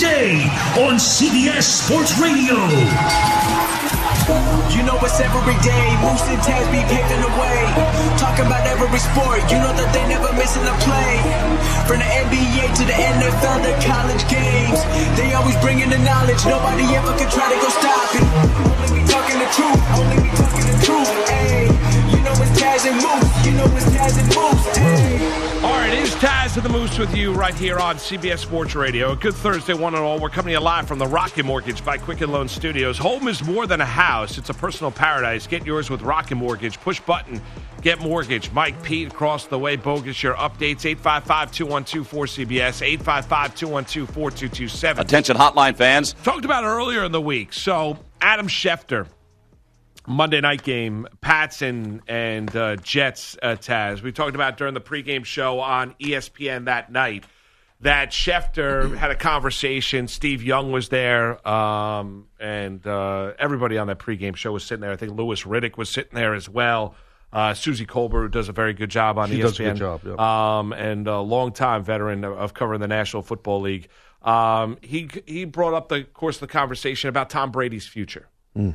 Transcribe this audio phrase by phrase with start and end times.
[0.00, 0.48] day
[0.80, 2.56] on CBS Sports Radio.
[4.72, 5.86] You know it's every day.
[6.00, 7.60] Moose and Taz be paving the way.
[8.16, 9.44] Talking about every sport.
[9.52, 11.20] You know that they never missing a play.
[11.84, 14.80] From the NBA to the NFL to college games.
[15.20, 16.40] They always bringing the knowledge.
[16.46, 19.29] Nobody ever can try to go stop it.
[26.60, 29.12] It is Taz and the Moose with you right here on CBS Sports Radio.
[29.12, 30.18] A good Thursday, one and all.
[30.18, 32.98] We're coming to live from the Rocket Mortgage by Quicken Loan Studios.
[32.98, 35.46] Home is more than a house; it's a personal paradise.
[35.46, 36.78] Get yours with Rocket Mortgage.
[36.80, 37.40] Push button,
[37.82, 38.50] get mortgage.
[38.52, 39.76] Mike Pete across the way.
[39.76, 40.82] Bogusch your updates.
[40.96, 42.98] 855-212-4CBS.
[42.98, 44.98] 855-212-4227.
[44.98, 46.14] Attention, hotline fans.
[46.24, 47.52] Talked about earlier in the week.
[47.52, 49.06] So Adam Schefter.
[50.06, 53.36] Monday night game, Pats and and uh, Jets.
[53.42, 57.24] Uh, Taz, we talked about during the pregame show on ESPN that night
[57.80, 60.08] that Schefter had a conversation.
[60.08, 64.92] Steve Young was there, um, and uh, everybody on that pregame show was sitting there.
[64.92, 66.94] I think Louis Riddick was sitting there as well.
[67.32, 69.76] Uh, Suzy Kolber, who does a very good job on She ESPN, does a good
[69.76, 73.88] job, um, and a longtime veteran of, covering the National Football League.
[74.22, 78.28] Um, he he brought up the course of the conversation about Tom Brady's future.
[78.56, 78.74] Brady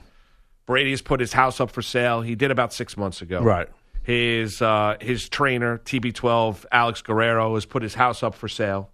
[0.67, 2.21] has put his house up for sale.
[2.21, 3.41] He did about six months ago.
[3.41, 3.67] Right.
[4.03, 8.91] His uh, his trainer TB12 Alex Guerrero has put his house up for sale.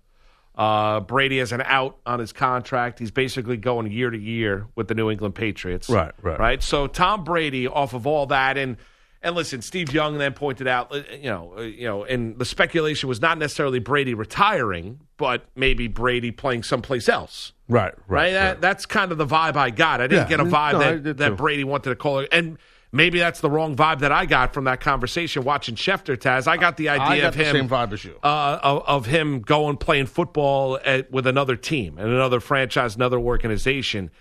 [0.56, 3.00] Uh, Brady has an out on his contract.
[3.00, 5.90] He's basically going year to year with the New England Patriots.
[5.90, 6.40] Right, right.
[6.40, 6.64] right.
[6.64, 8.78] So Tom Brady, off of all that, and
[9.24, 12.46] and listen, Steve Young then pointed out, uh, you know, uh, you know, and the
[12.46, 18.24] speculation was not necessarily Brady retiring, but maybe Brady playing someplace else Right, right.
[18.26, 18.32] right?
[18.34, 20.02] That, That's kind of the vibe I got.
[20.02, 21.38] I didn't Yeah, get a vibe no, that, that.
[21.38, 22.30] Brady wanted to call it.
[22.32, 22.58] And
[22.92, 26.48] maybe that's the wrong vibe that I got from that conversation watching Schefter Taz.
[26.48, 28.18] I got the idea got of the him same vibe as you.
[28.24, 33.20] uh, of, of him going playing football at, with another team and another franchise, another
[33.20, 34.12] organization.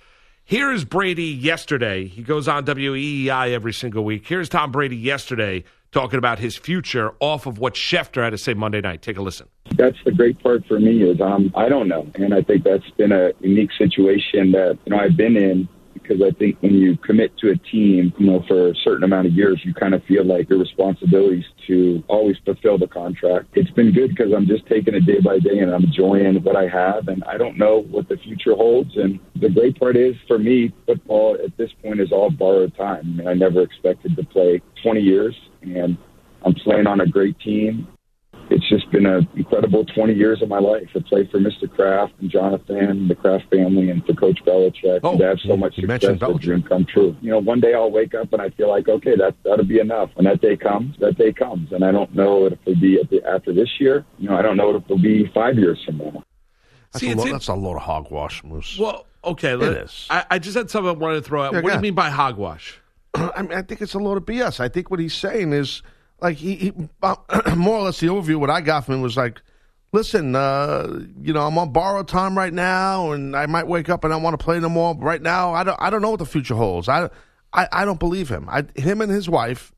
[0.50, 2.08] Here is Brady yesterday.
[2.08, 4.26] He goes on WEEI every single week.
[4.26, 5.62] Here's Tom Brady yesterday
[5.92, 9.00] talking about his future off of what Schefter had to say Monday night.
[9.00, 9.46] Take a listen.
[9.76, 12.90] that's the great part for me is um I don't know, and I think that's
[12.98, 15.68] been a unique situation that you know I've been in
[16.10, 19.28] because I think when you commit to a team, you know, for a certain amount
[19.28, 23.46] of years, you kind of feel like your responsibilities to always fulfill the contract.
[23.54, 26.56] It's been good because I'm just taking it day by day and I'm enjoying what
[26.56, 28.96] I have, and I don't know what the future holds.
[28.96, 33.04] And the great part is for me, football at this point is all borrowed time.
[33.04, 35.96] I mean, I never expected to play 20 years, and
[36.44, 37.86] I'm playing on a great team
[38.50, 41.72] it's just been an incredible 20 years of my life I played for Mr.
[41.74, 45.00] Kraft and Jonathan, the Kraft family, and for Coach Belichick.
[45.04, 47.16] Oh, and to have so much success, mentioned the dream come true.
[47.20, 49.78] You know, one day I'll wake up and I feel like, okay, that that'll be
[49.78, 50.10] enough.
[50.14, 53.08] When that day comes, that day comes, and I don't know if it'll be at
[53.08, 54.04] the, after this year.
[54.18, 56.24] You know, I don't know if it'll be five years from now.
[56.92, 58.76] That's, See, a it's lot, in- that's a load of hogwash, Moose.
[58.78, 59.54] Well, okay.
[59.54, 60.06] let- is.
[60.10, 61.52] I, I just had something I wanted to throw out.
[61.52, 62.80] Yeah, what do you mean by hogwash?
[63.14, 64.58] I mean, I think it's a load of BS.
[64.60, 65.82] I think what he's saying is
[66.22, 66.72] like he, he
[67.02, 67.16] uh,
[67.56, 68.36] more or less the overview.
[68.36, 69.40] What I got from him was like,
[69.92, 74.04] listen, uh, you know, I'm on borrowed time right now, and I might wake up
[74.04, 74.94] and I want to play no more.
[74.94, 76.88] But right now, I don't, I don't know what the future holds.
[76.88, 77.10] I,
[77.52, 78.48] I, I don't believe him.
[78.48, 79.72] I, him and his wife,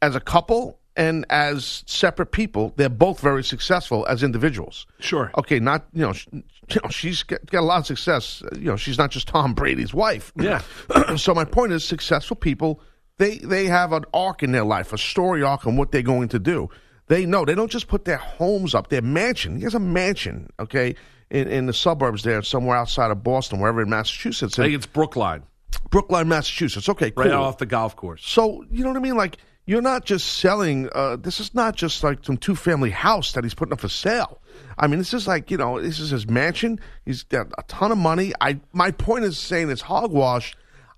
[0.00, 4.86] as a couple and as separate people, they're both very successful as individuals.
[4.98, 5.30] Sure.
[5.38, 8.42] Okay, not you know, sh- you know she's got, got a lot of success.
[8.54, 10.32] You know, she's not just Tom Brady's wife.
[10.36, 10.62] Yeah.
[11.16, 12.80] so my point is, successful people
[13.18, 16.28] they they have an arc in their life, a story arc on what they're going
[16.28, 16.68] to do.
[17.08, 19.56] They know they don't just put their homes up, their mansion.
[19.56, 20.94] He has a mansion, okay,
[21.30, 24.86] in, in the suburbs there, somewhere outside of Boston, wherever in Massachusetts, I think it's
[24.86, 25.42] Brookline,
[25.90, 26.88] Brookline, Massachusetts.
[26.88, 27.24] Okay, cool.
[27.24, 28.24] right off the golf course.
[28.24, 29.16] So you know what I mean?
[29.16, 30.88] Like you're not just selling.
[30.92, 33.88] Uh, this is not just like some two family house that he's putting up for
[33.88, 34.40] sale.
[34.78, 36.80] I mean, this is like you know, this is his mansion.
[37.04, 38.32] He's got a ton of money.
[38.40, 40.54] I my point is saying it's hogwash.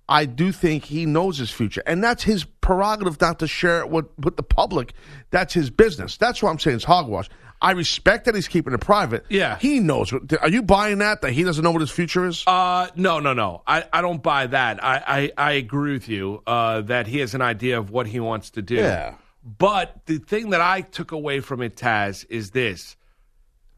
[0.08, 3.88] I do think he knows his future, and that's his prerogative not to share it
[3.88, 4.92] with, with the public.
[5.30, 6.16] That's his business.
[6.16, 7.28] That's why I'm saying it's hogwash.
[7.62, 9.24] I respect that he's keeping it private.
[9.30, 9.58] Yeah.
[9.58, 10.12] he knows.
[10.12, 11.22] Are you buying that?
[11.22, 12.44] That he doesn't know what his future is?
[12.46, 13.62] Uh, no, no, no.
[13.66, 14.84] I, I don't buy that.
[14.84, 18.20] I, I, I agree with you uh, that he has an idea of what he
[18.20, 18.74] wants to do.
[18.74, 19.14] Yeah.
[19.42, 22.96] But the thing that I took away from it, Taz, is this.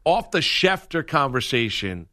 [0.03, 2.07] Off the Schefter conversation,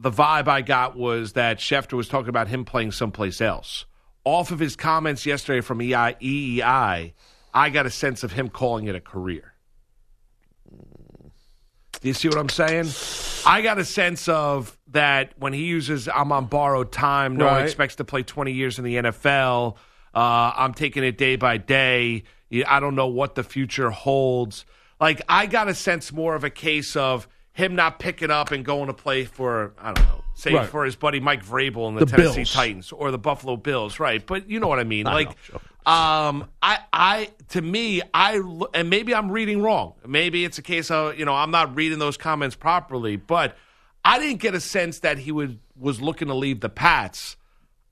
[0.00, 3.84] the vibe I got was that Schefter was talking about him playing someplace else.
[4.24, 7.12] Off of his comments yesterday from E EI, EEI,
[7.52, 9.54] I got a sense of him calling it a career.
[12.00, 12.88] Do you see what I'm saying?
[13.46, 17.62] I got a sense of that when he uses I'm on borrowed time, no one
[17.62, 19.76] expects to play 20 years in the NFL.
[20.14, 22.24] Uh, I'm taking it day by day.
[22.66, 24.64] I don't know what the future holds.
[24.98, 28.64] Like, I got a sense more of a case of him not picking up and
[28.64, 30.68] going to play for, I don't know, say Right.
[30.68, 32.52] for his buddy Mike Vrabel and the, The Tennessee Bills.
[32.52, 34.24] Titans or the Buffalo Bills, right?
[34.24, 35.04] But you know what I mean.
[35.04, 35.60] like, know, sure.
[35.92, 38.40] um, I, I, to me, I,
[38.74, 39.94] and maybe I'm reading wrong.
[40.06, 43.56] Maybe it's a case of, you know, I'm not reading those comments properly, but
[44.04, 47.36] I didn't get a sense that he would, was looking to leave the Pats.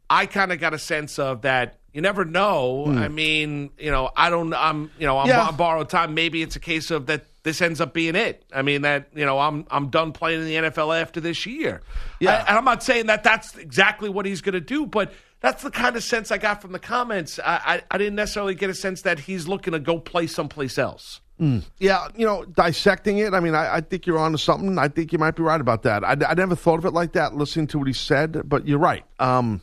[0.09, 1.75] I kind of got a sense of that.
[1.93, 2.85] You never know.
[2.87, 4.55] I mean, you know, I don't.
[4.55, 5.31] I'm, you know, I'm Hmm.
[5.31, 5.51] Yeah.
[5.51, 6.15] borrowed time.
[6.15, 7.25] Maybe it's a case of that.
[7.45, 8.45] This ends up being it.
[8.53, 11.81] I mean, that you know, I'm I'm done playing in the NFL after this year.
[12.21, 12.33] Yeah.
[12.45, 15.63] I- and I'm not saying that that's exactly what he's going to do, but that's
[15.63, 17.39] the kind of sense I got from the comments.
[17.39, 20.79] I, I I didn't necessarily get a sense that he's looking to go play someplace
[20.79, 21.21] else.
[21.79, 23.33] Yeah, you know, dissecting it.
[23.33, 24.77] I mean, I, I think you're onto something.
[24.77, 26.03] I think you might be right about that.
[26.03, 28.43] I, I never thought of it like that, listening to what he said.
[28.49, 29.05] But you're right.
[29.21, 29.61] Um,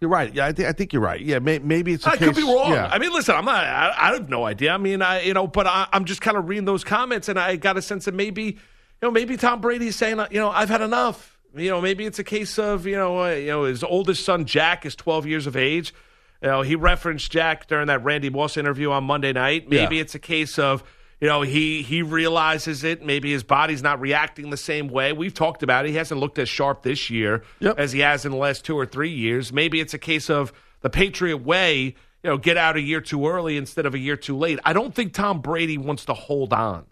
[0.00, 0.32] you're right.
[0.34, 1.20] Yeah, I think I think you're right.
[1.20, 2.06] Yeah, may, maybe it's.
[2.06, 2.72] a I could be wrong.
[2.72, 2.86] Yeah.
[2.86, 3.64] I mean, listen, I'm not.
[3.64, 4.72] I, I have no idea.
[4.72, 7.38] I mean, I you know, but I, I'm just kind of reading those comments, and
[7.38, 8.56] I got a sense that maybe, you
[9.02, 11.38] know, maybe Tom Brady's saying, you know, I've had enough.
[11.54, 14.44] You know, maybe it's a case of you know, uh, you know, his oldest son
[14.44, 15.94] Jack is 12 years of age.
[16.42, 19.68] You know, he referenced Jack during that Randy Moss interview on Monday night.
[19.70, 20.02] Maybe Yeah.
[20.02, 20.84] it's a case of.
[21.20, 23.04] You know, he he realizes it.
[23.04, 25.12] Maybe his body's not reacting the same way.
[25.14, 25.90] We've talked about it.
[25.90, 27.78] He hasn't looked as sharp this year Yep.
[27.78, 29.52] as he has in the last two or three years.
[29.52, 30.52] Maybe it's a case of
[30.82, 34.16] the Patriot way, you know, get out a year too early instead of a year
[34.16, 34.58] too late.
[34.64, 36.84] I don't think Tom Brady wants to hold on.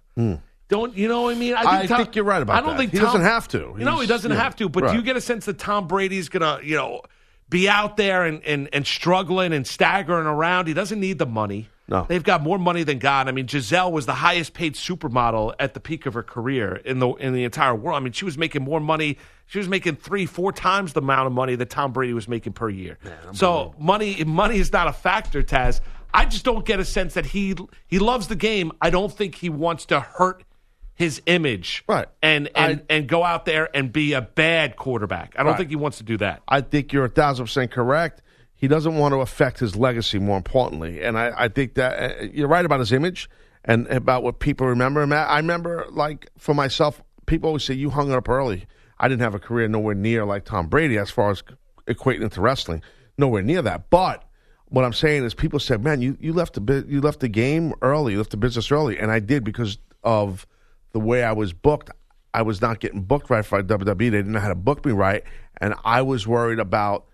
[0.69, 1.55] Don't you know what I mean?
[1.55, 1.67] Hmm.
[1.69, 2.79] I Tom- think you're right about I don't that.
[2.79, 3.75] think He Tom- doesn't have to.
[3.79, 4.71] You know, he doesn't yeah, have to.
[4.71, 7.03] But do you get a sense that Tom Brady's gonna, you know,
[7.51, 10.67] be out there and, and, and struggling and staggering around?
[10.67, 11.69] He doesn't need the money.
[11.87, 12.07] No.
[12.09, 13.29] They've got more money than God.
[13.29, 16.99] I mean, Gisele was the highest paid supermodel at the peak of her career in
[16.99, 17.97] the in the entire world.
[17.97, 19.19] I mean, she was making more money.
[19.47, 22.55] She was making three, four times the amount of money that Tom Brady was making
[22.55, 22.99] per year.
[23.35, 25.81] so money money is not a factor, Taz.
[26.15, 27.55] I just don't get a sense that he
[27.87, 28.73] he loves the game.
[28.81, 30.43] I don't think he wants to hurt
[30.95, 32.07] his image Right.
[32.23, 35.35] and and, I- and go out there and be a bad quarterback.
[35.37, 35.59] I don't Right.
[35.59, 36.41] think he wants to do that.
[36.49, 38.23] I think you're a thousand percent correct.
[38.65, 42.23] He doesn't want to affect his legacy, more importantly, and I, I think that uh,
[42.33, 43.29] you're right about his image
[43.63, 45.13] and about what people remember him.
[45.13, 48.65] I remember, like for myself, people always say you hung up early.
[48.99, 51.43] I didn't have a career nowhere near like Tom Brady as far as
[51.87, 52.83] equating it to wrestling,
[53.19, 53.91] nowhere near that.
[53.91, 54.25] But
[54.69, 57.75] what I'm saying is, people said, "Man, you, you left the you left the game
[57.83, 60.47] early, you left the business early," and I did because of
[60.93, 61.91] the way I was booked.
[62.33, 63.99] I was not getting booked right for WWE.
[63.99, 65.23] They didn't know how to book me right,
[65.61, 67.09] and I was worried about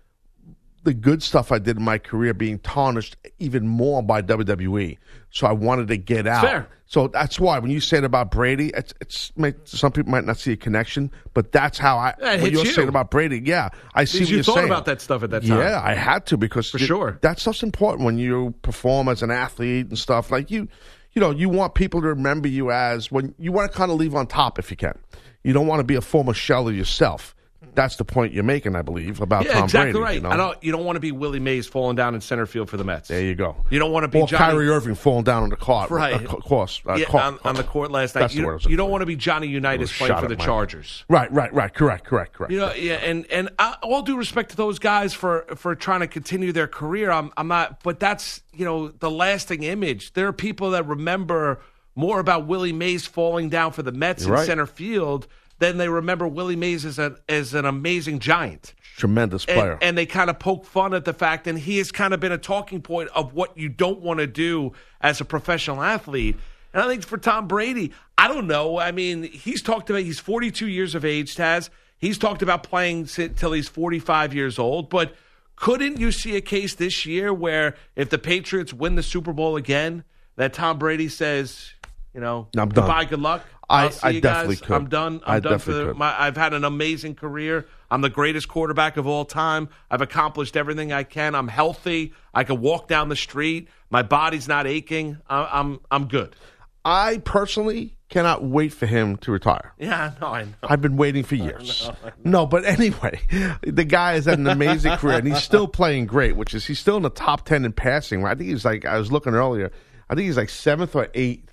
[0.83, 4.97] the good stuff I did in my career being tarnished even more by WWE.
[5.29, 6.43] So I wanted to get out.
[6.43, 6.67] Fair.
[6.87, 9.31] So that's why when you said about Brady, it's it's
[9.65, 12.09] some people might not see a connection, but that's how I.
[12.19, 12.71] It what you're you.
[12.71, 14.21] saying about Brady, yeah, I see.
[14.21, 14.67] What you thought saying.
[14.67, 15.57] about that stuff at that time.
[15.57, 17.17] Yeah, I had to because For th- sure.
[17.21, 20.31] that stuff's important when you perform as an athlete and stuff.
[20.31, 20.67] Like you,
[21.13, 23.97] you know, you want people to remember you as when you want to kind of
[23.97, 24.97] leave on top if you can.
[25.43, 27.33] You don't want to be a former shell of yourself.
[27.73, 30.03] That's the point you're making, I believe, about Yeah, Tom exactly Brady.
[30.03, 30.15] right.
[30.15, 30.29] You know?
[30.29, 30.63] I don't.
[30.63, 33.07] You don't want to be Willie Mays falling down in center field for the Mets.
[33.07, 33.55] There you go.
[33.69, 35.89] You don't want to be or Johnny, Kyrie Irving falling down on the court.
[35.89, 36.13] Right.
[36.13, 36.81] Uh, course.
[36.85, 37.23] Uh, yeah, court.
[37.23, 38.21] on, on the court last night.
[38.21, 40.35] That's You, word I was you don't want to be Johnny Unitas playing for the
[40.35, 41.05] Chargers.
[41.07, 41.73] Right, right, right.
[41.73, 42.51] Correct, correct, correct.
[42.51, 46.01] You know, yeah, and and I, all due respect to those guys for for trying
[46.01, 47.83] to continue their career, I'm I'm not.
[47.83, 50.13] But that's you know the lasting image.
[50.13, 51.61] There are people that remember
[51.95, 54.45] more about Willie Mays falling down for the Mets You're in right.
[54.47, 55.27] center field
[55.61, 58.73] than they remember Willie Mays as a as an amazing giant.
[58.97, 59.77] Tremendous player.
[59.81, 62.31] and they kind of poke fun at the fact, and he has kind of been
[62.31, 66.35] a talking point of what you don't want to do as a professional athlete.
[66.73, 68.79] And I think for Tom Brady, I don't know.
[68.79, 71.69] I mean, he's talked about he's 42 years of age, Taz.
[71.99, 75.15] He's talked about playing till he's 45 years old, but
[75.55, 79.57] couldn't you see a case this year where if the Patriots win the Super Bowl
[79.57, 80.03] again,
[80.37, 81.71] that Tom Brady says,
[82.15, 82.85] you know, I'm done.
[82.85, 83.45] goodbye, good luck.
[83.71, 84.61] I- I'll I you definitely guys.
[84.67, 84.75] could.
[84.75, 85.21] I'm done.
[85.25, 85.97] I'm I done for the, could.
[85.97, 86.15] my.
[86.19, 87.65] I've had an amazing career.
[87.89, 89.69] I'm the greatest quarterback of all time.
[89.89, 91.35] I've accomplished everything I can.
[91.35, 92.13] I'm healthy.
[92.33, 93.67] I can walk down the street.
[93.89, 95.17] My body's not aching.
[95.29, 96.35] I, I'm I'm good.
[96.83, 99.73] I personally cannot wait for him to retire.
[99.79, 100.51] Yeah, no, I know.
[100.63, 101.89] I've been waiting for years.
[102.23, 103.19] No, but anyway,
[103.61, 106.35] the guy has had an amazing career, and he's still playing great.
[106.35, 108.25] Which is he's still in the top ten in passing.
[108.25, 109.71] I think he's like I was looking earlier.
[110.09, 111.50] I think he's like seventh or eighth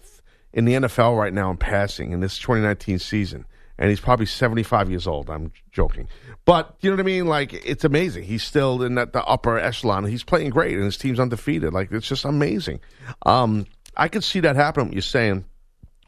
[0.52, 3.44] in the NFL right now in passing in this 2019 season,
[3.78, 5.28] and he's probably 75 years old.
[5.30, 6.08] I'm joking,
[6.44, 7.26] but you know what I mean.
[7.26, 8.24] Like it's amazing.
[8.24, 10.04] He's still in that, the upper echelon.
[10.06, 11.72] He's playing great, and his team's undefeated.
[11.72, 12.80] Like it's just amazing.
[13.24, 14.86] Um, I could see that happen.
[14.86, 15.44] What you're saying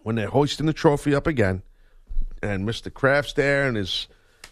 [0.03, 1.63] when they're hoisting the trophy up again,
[2.43, 2.93] and Mr.
[2.93, 4.09] Kraft's there and his,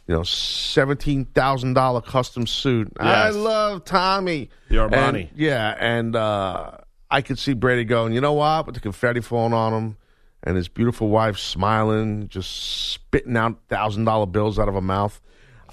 [0.07, 2.92] you know, seventeen thousand dollar custom suit.
[3.00, 4.50] I love Tommy.
[4.68, 5.28] The Armani.
[5.28, 6.73] And- yeah, and uh,
[7.10, 8.12] I could see Brady going.
[8.12, 8.66] You know what?
[8.66, 9.96] With the confetti falling on him,
[10.42, 15.20] and his beautiful wife smiling, just spitting out thousand dollar bills out of her mouth.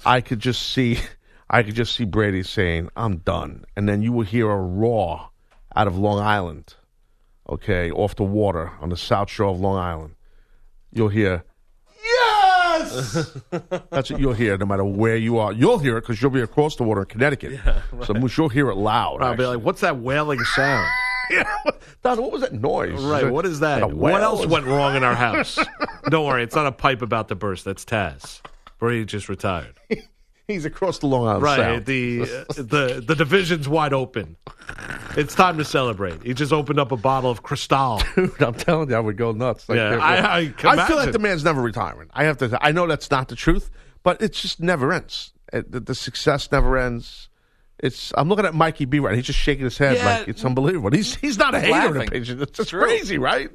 [0.04, 0.98] I could just see,
[1.50, 5.30] I could just see Brady saying, "I'm done," and then you will hear a roar
[5.74, 6.74] out of Long Island
[7.48, 10.14] okay, off the water on the south shore of Long Island,
[10.92, 11.44] you'll hear,
[12.04, 13.38] yes!
[13.90, 15.52] That's what you'll hear no matter where you are.
[15.52, 17.60] You'll hear it because you'll be across the water in Connecticut.
[18.04, 19.22] So Moose, you'll hear it loud.
[19.22, 20.86] I'll be like, what's that wailing sound?
[22.02, 23.02] Don, what was that noise?
[23.02, 23.30] right.
[23.30, 23.82] What is that?
[23.82, 25.58] a What else went wrong in our house?
[26.10, 27.64] Don't worry, it's not a pipe about to burst.
[27.64, 28.40] That's Taz.
[28.78, 29.74] Brady just retired.
[30.46, 31.56] He's across the Long Island Right.
[31.56, 31.86] Sound.
[31.86, 32.18] The
[32.56, 34.36] the the division's wide open.
[35.16, 36.22] It's time to celebrate.
[36.22, 38.00] He just opened up a bottle of Cristal.
[38.14, 39.68] Dude, I'm telling you, I would go nuts.
[39.68, 42.08] Like, Yeah, I- I I feel like the man's never retiring.
[42.12, 42.56] I have to.
[42.60, 43.70] I know that's not the truth,
[44.04, 45.32] but it just never ends.
[45.52, 47.28] It, the, the success never ends.
[47.78, 48.10] It's.
[48.16, 49.00] I'm looking at Mikey B.
[49.00, 50.18] Right, he's just shaking his head Yeah.
[50.20, 50.90] like it's unbelievable.
[50.90, 52.08] He's he's not a hater laughing.
[52.12, 53.50] It's just crazy, right?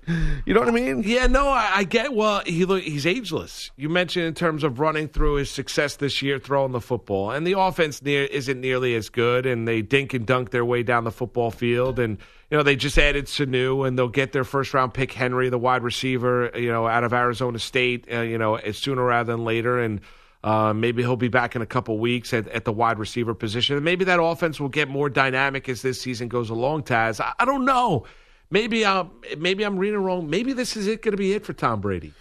[0.45, 1.01] You know what I mean?
[1.03, 2.13] Yeah, no, I, I get.
[2.13, 3.71] Well, he he's ageless.
[3.77, 7.47] You mentioned in terms of running through his success this year, throwing the football, and
[7.47, 11.03] the offense near isn't nearly as good, and they dink and dunk their way down
[11.03, 12.19] the football field, and
[12.51, 15.57] you know they just added Sanu, and they'll get their first round pick Henry, the
[15.57, 19.79] wide receiver, you know, out of Arizona State, uh, you know, sooner rather than later,
[19.79, 19.99] and.
[20.43, 23.75] Uh, maybe he'll be back in a couple weeks at, at the wide receiver position.
[23.75, 27.19] And maybe that offense will get more dynamic as this season goes along, Taz.
[27.19, 28.05] I, I don't know.
[28.49, 30.29] Maybe I'm maybe I'm reading wrong.
[30.29, 32.13] Maybe this is it going to be it for Tom Brady.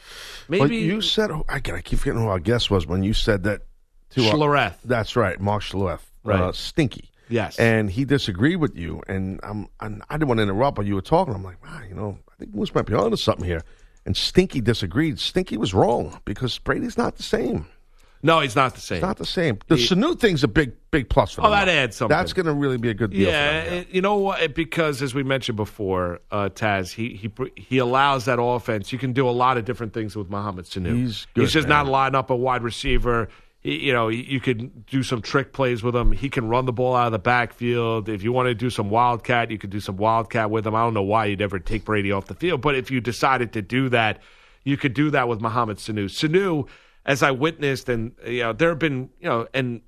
[0.49, 3.63] Maybe you said I, I keep forgetting who our guest was when you said that
[4.11, 4.77] to our- Schlereth.
[4.85, 6.01] That's right, Mark Schlereth.
[6.23, 6.39] Right.
[6.41, 7.11] Uh, stinky.
[7.31, 7.59] Yes.
[7.59, 10.95] And he disagreed with you, and I'm, I'm I didn't want to interrupt, but you
[10.95, 11.33] were talking.
[11.33, 13.63] I'm like, wow, you know, I think Moose might be onto something here.
[14.05, 15.19] And Stinky disagreed.
[15.21, 17.67] Stinky was wrong because Brady's not the same.
[18.23, 19.01] No, he's not the same.
[19.01, 19.59] Not the same.
[19.69, 22.15] The Sanu thing's a big, big plus for Oh, that adds something.
[22.17, 23.29] That's going to really be a good deal.
[23.29, 24.55] yeah, them, it- you know what?
[24.55, 28.93] Because as we mentioned before, uh, Taz, he he he allows that offense.
[28.93, 30.95] You can do a lot of different things with Mohamed Sanu.
[30.95, 31.85] He's good, He's just man.
[31.85, 33.29] not lining up a wide receiver.
[33.63, 36.13] He, you know, you could do some trick plays with him.
[36.13, 38.09] He can run the ball out of the backfield.
[38.09, 40.75] If you want to do some wildcat, you could do some wildcat with him.
[40.75, 43.53] I don't know why you'd ever take Brady off the field, but if you decided
[43.53, 44.21] to do that,
[44.65, 46.05] you could do that with Mohamed Sanu.
[46.07, 46.69] Sanu,
[47.07, 49.81] as I witnessed, and you know, there have been, you know, and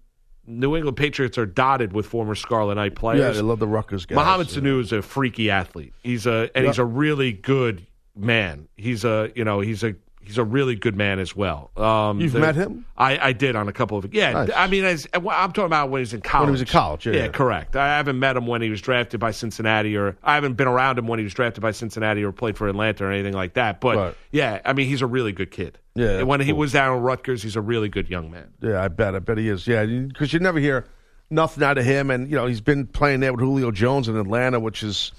[0.46, 3.20] New England Patriots are dotted with former Scarlet Knight players.
[3.20, 4.16] Yeah, they love the Rutgers guys.
[4.16, 4.60] Mohamed yeah.
[4.60, 5.92] Sanu is a freaky athlete.
[6.02, 8.68] He's a and he's a really good man.
[8.76, 9.94] He's a you know he's a
[10.32, 11.70] he's a really good man as well.
[11.76, 12.86] Um, You've the- met him?
[12.96, 14.32] I, I did on a couple of yeah.
[14.32, 14.50] Nice.
[14.56, 15.22] I mean, as, I'm
[15.52, 16.46] talking about when he's in college.
[16.46, 17.76] When he was in college, yeah, yeah, correct.
[17.76, 20.98] I haven't met him when he was drafted by Cincinnati, or I haven't been around
[20.98, 23.80] him when he was drafted by Cincinnati or played for Atlanta or anything like that.
[23.80, 24.14] But Right.
[24.30, 25.78] yeah, I mean, he's a really good kid.
[25.94, 28.48] Yeah, And when that's he was down at Rutgers, he's a really good young man.
[28.62, 29.14] Yeah, I bet.
[29.14, 29.66] I bet he is.
[29.66, 30.86] Yeah, because you never hear
[31.28, 34.16] nothing out of him, and you know he's been playing there with Julio Jones in
[34.16, 35.12] Atlanta, which is,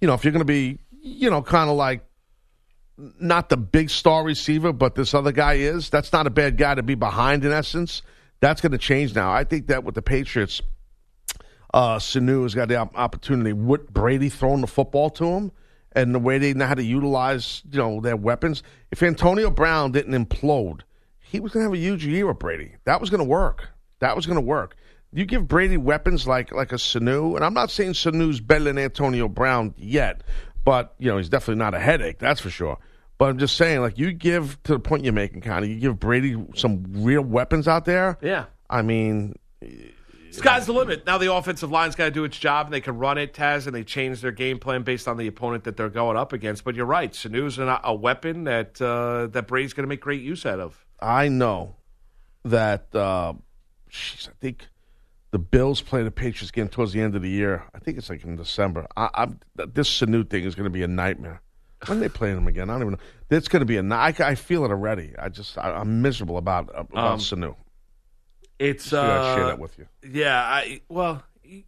[0.00, 2.04] you know, if you're going to be, you know, kind of like
[2.98, 5.88] not the big star receiver, but this other guy is.
[5.90, 7.44] That's not a bad guy to be behind.
[7.44, 8.02] In essence,
[8.40, 9.32] that's going to change now.
[9.32, 10.60] I think that with the Patriots,
[11.72, 15.52] uh, Sanu has got the opportunity with Brady throwing the football to him
[15.92, 18.62] and the way they know how to utilize, you know, their weapons.
[18.90, 20.80] If Antonio Brown didn't implode,
[21.18, 22.74] he was going to have a huge year with Brady.
[22.84, 23.68] That was going to work.
[24.00, 24.76] That was going to work.
[25.12, 28.76] You give Brady weapons like like a Sanu, and I'm not saying Sanu's better than
[28.76, 30.22] Antonio Brown yet,
[30.68, 32.18] but you know he's definitely not a headache.
[32.18, 32.76] That's for sure.
[33.16, 35.68] But I'm just saying, like you give to the point you're making, Connie.
[35.68, 38.18] You give Brady some real weapons out there.
[38.20, 38.44] Yeah.
[38.68, 39.34] I mean,
[40.30, 41.06] Sky's the limit.
[41.06, 43.66] Now the offensive line's got to do its job, and they can run it, Taz,
[43.66, 46.64] and they change their game plan based on the opponent that they're going up against.
[46.64, 50.20] But you're right, Sanu's an, a weapon that uh, that Brady's going to make great
[50.20, 50.84] use out of.
[51.00, 51.76] I know
[52.44, 52.94] that.
[52.94, 53.32] Uh,
[53.90, 54.68] jeez, I think
[55.30, 57.64] the Bills play the Patriots game towards the end of the year.
[57.74, 58.86] I think it's like in December.
[58.96, 61.42] I, I'm this Sanu thing is going to be a nightmare.
[61.86, 62.98] When they play them again, I don't even know.
[63.36, 63.82] It's going to be a.
[63.82, 65.12] ni- I, I feel it already.
[65.18, 67.54] I just I, I'm miserable about about Um, Sanu.
[68.58, 69.86] It's figured I'd share uh, that with you.
[70.10, 70.42] yeah.
[70.42, 71.62] I well, you,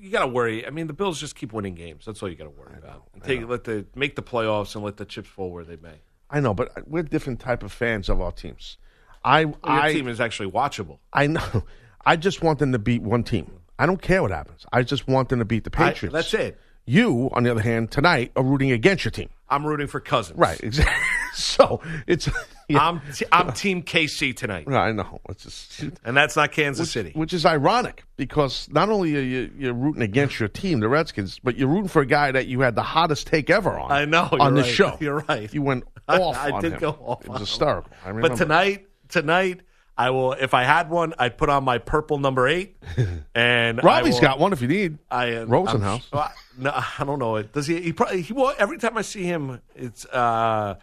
[0.00, 0.64] you got to worry.
[0.66, 2.04] I mean, the Bills just keep winning games.
[2.04, 3.08] That's all you got to worry about.
[3.14, 6.02] And take let the make the playoffs and let the chips fall where they may.
[6.30, 8.76] I know, but we're different type of fans of our teams.
[9.24, 10.98] I Well, your I team is actually watchable.
[11.12, 11.64] I know.
[12.08, 13.50] I just want them to beat one team.
[13.78, 14.64] I don't care what happens.
[14.72, 16.14] I just want them to beat the I- Patriots.
[16.14, 16.58] that's it.
[16.86, 19.28] You, on the other hand, tonight are rooting against your team.
[19.50, 20.38] I'm rooting for Cousins.
[20.38, 20.58] Right.
[20.62, 20.94] Exactly.
[21.34, 22.28] so it's.
[22.70, 25.22] Yeah, I'm t- I'm Team KC tonight, I know.
[25.30, 25.80] It's just.
[26.04, 27.12] and that's not Kansas City.
[27.14, 31.38] Which is ironic because not only are you you're rooting against your team, the Redskins,
[31.42, 33.90] but you're rooting for a guy that you had the hottest take ever on.
[33.90, 34.70] I know, on the right.
[34.70, 34.98] show.
[35.00, 35.50] You're right.
[35.54, 36.36] You went I- off.
[36.36, 36.78] I on did him.
[36.80, 37.90] go off It was hysterical.
[38.04, 38.28] I remember.
[38.28, 39.62] But tonight, tonight,
[39.98, 40.32] I will.
[40.32, 42.76] If I had one, I'd put on my purple number eight,
[43.34, 44.98] and Robbie's I will- got one if you need.
[45.10, 46.04] I uh, Rosenhaus.
[46.12, 47.42] I'm- no, I don't know.
[47.42, 47.80] Does he?
[47.80, 48.22] He probably.
[48.22, 48.52] He will.
[48.58, 50.06] Every time I see him, it's.
[50.06, 50.76] uh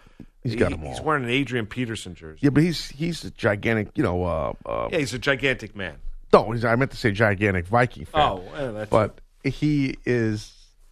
[0.43, 2.39] He's got he- 'em He's wearing an Adrian Peterson jersey.
[2.41, 3.89] Yeah, but he's he's a gigantic.
[3.95, 4.23] You know.
[4.23, 5.95] Uh, uh, Yeah, he's a gigantic man.
[6.33, 8.21] No, he's, I meant to say gigantic Viking fan.
[8.21, 10.51] Oh, yeah, that's but he is.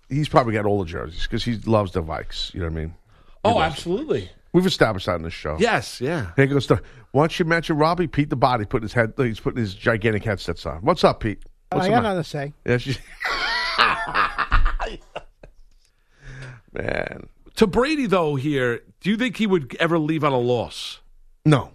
[0.10, 2.54] He's probably got all the jerseys because he loves the Vikes.
[2.54, 2.94] You know what I mean?
[3.44, 4.30] Oh, absolutely.
[4.54, 5.58] We've established that in this show.
[5.60, 6.32] Yes, yeah.
[6.36, 6.82] Here goes the.
[7.12, 9.14] Once you mention Robbie, Pete the body put his head.
[9.18, 10.78] He's putting his gigantic headsets on.
[10.82, 11.40] What's up, Pete?
[11.72, 12.54] Oh, What's I the got nothing to say.
[12.66, 12.98] Yeah, she-
[16.74, 21.00] Man, To Brady though, here, do you think he would ever leave on a loss?
[21.46, 21.72] no,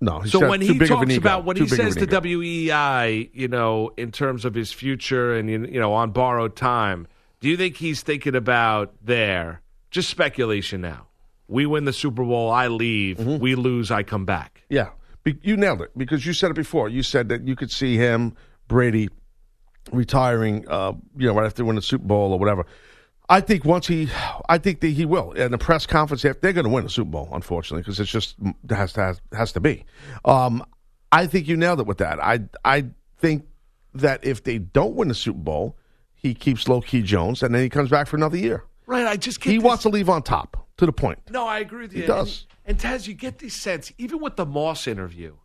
[0.00, 0.20] no.
[0.20, 2.06] he's So when too he big of an talks about when Too he says to.
[2.06, 7.06] WEI, you know, in terms of his future and you you know on borrowed time,
[7.40, 9.62] do you think he's thinking about there?
[9.90, 11.05] Just speculation now.
[11.48, 13.18] We win the Super Bowl, I leave.
[13.18, 13.38] Mm-hmm.
[13.42, 14.62] We lose, I come back.
[14.68, 14.88] Yeah,
[15.24, 16.88] Be- you nailed it because you said it before.
[16.88, 18.34] You said that you could see him,
[18.68, 19.08] Brady,
[19.92, 20.66] retiring.
[20.68, 22.66] Uh, you know, right after winning the Super Bowl or whatever.
[23.28, 24.08] I think once he,
[24.48, 25.32] I think that he will.
[25.32, 28.36] In the press conference, they're going to win the Super Bowl, unfortunately, because it's just
[28.70, 29.84] has to has, has to be.
[30.24, 30.64] Um,
[31.12, 32.22] I think you nailed it with that.
[32.22, 32.86] I I
[33.18, 33.46] think
[33.94, 35.76] that if they don't win the Super Bowl,
[36.14, 38.64] he keeps low key Jones, and then he comes back for another year.
[38.86, 39.06] Right.
[39.06, 40.65] I just get He this- wants to leave on top.
[40.78, 41.18] To the point.
[41.30, 42.02] No, I agree with you.
[42.02, 42.46] He does.
[42.64, 45.36] And, and Taz, you get this sense, even with the Moss interview.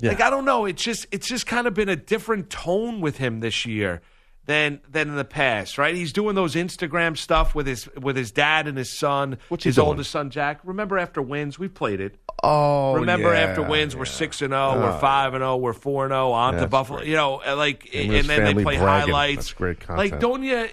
[0.00, 0.10] Yeah.
[0.10, 3.18] Like I don't know, it's just it's just kind of been a different tone with
[3.18, 4.00] him this year
[4.46, 5.94] than than in the past, right?
[5.94, 9.78] He's doing those Instagram stuff with his with his dad and his son, What's his
[9.78, 10.60] oldest son Jack.
[10.64, 12.16] Remember after wins, we played it.
[12.42, 16.04] Oh, Remember yeah, after wins, we're six and zero, we're five and zero, we're four
[16.04, 17.00] and zero on to Buffalo.
[17.00, 17.08] great.
[17.10, 19.12] You know, uh, like and and then they play bragging.
[19.12, 19.36] highlights.
[19.36, 20.66] That's great Like, don't you?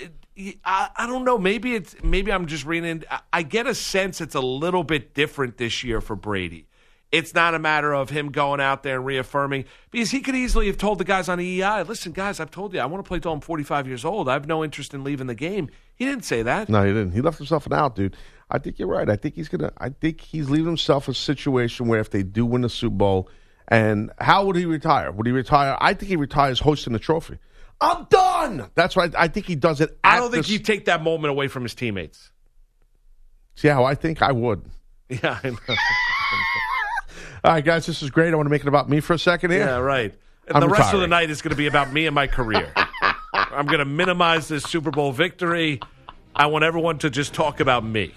[0.63, 1.37] I, I don't know.
[1.37, 3.03] Maybe it's maybe I'm just reading.
[3.09, 6.67] I, I get a sense it's a little bit different this year for Brady.
[7.11, 10.67] It's not a matter of him going out there and reaffirming because he could easily
[10.67, 13.07] have told the guys on the EI, "Listen, guys, I've told you I want to
[13.07, 14.27] play till I'm 45 years old.
[14.27, 16.69] I have no interest in leaving the game." He didn't say that.
[16.69, 17.13] No, he didn't.
[17.13, 18.15] He left himself an out, dude.
[18.51, 19.09] I think you're right.
[19.09, 19.71] I think he's gonna.
[19.77, 23.29] I think he's leaving himself a situation where if they do win the Super Bowl,
[23.67, 25.11] and how would he retire?
[25.11, 25.77] Would he retire?
[25.79, 27.39] I think he retires hosting the trophy.
[27.79, 28.69] I'm done.
[28.75, 29.13] That's right.
[29.17, 29.97] I think he does it.
[30.03, 32.31] I don't think the- he'd take that moment away from his teammates.
[33.55, 34.63] See how I think I would.
[35.09, 35.57] Yeah, I know.
[37.45, 38.33] All right, guys, this is great.
[38.33, 39.61] I want to make it about me for a second here.
[39.61, 40.13] Yeah, right.
[40.47, 42.27] And I'm the rest of the night is going to be about me and my
[42.27, 42.69] career.
[43.33, 45.79] I'm going to minimize this Super Bowl victory.
[46.35, 48.13] I want everyone to just talk about me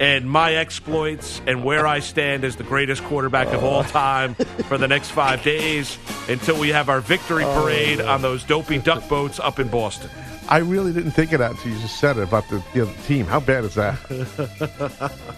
[0.00, 3.82] and my exploits and where I stand as the greatest quarterback of all oh.
[3.84, 4.34] time
[4.68, 8.78] for the next five days until we have our victory oh, parade on those dopey
[8.78, 10.10] duck boats up in Boston.
[10.48, 12.62] I really didn't think of that until you just said it about the,
[13.06, 13.26] team.
[13.26, 13.98] How bad is that?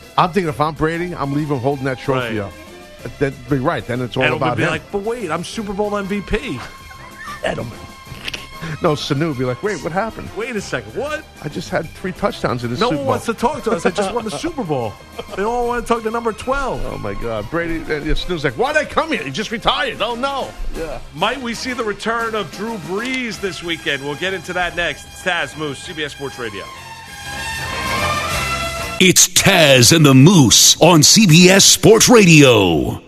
[0.19, 2.47] I'm thinking if I'm Brady, I'm leaving holding that trophy Right.
[2.47, 2.53] up.
[3.19, 3.87] That'd be right.
[3.87, 4.71] Then it's all it'll about be him.
[4.71, 6.59] like, but wait, I'm Super Bowl MVP.
[7.43, 7.96] Edelman.
[8.83, 10.29] No, Sanu would be like, wait, what happened?
[10.37, 10.95] Wait a second.
[10.95, 11.25] What?
[11.43, 13.87] I just had three touchdowns in the No Super one wants to talk to us.
[13.87, 14.93] I just won the Super Bowl.
[15.37, 16.85] They all want to talk to number 12.
[16.85, 17.81] Oh my God, Brady!
[17.83, 19.23] Uh, yeah, Sanu's like, why'd I come here?
[19.23, 20.03] He just retired.
[20.03, 20.51] Oh no.
[20.77, 21.01] Yeah.
[21.15, 24.03] Might we see the return of Drew Brees this weekend?
[24.05, 25.05] We'll get into that next.
[25.07, 26.65] It's Taz Moose, CBS Sports Radio.
[28.99, 33.06] It's Taz and the Moose on CBS Sports Radio.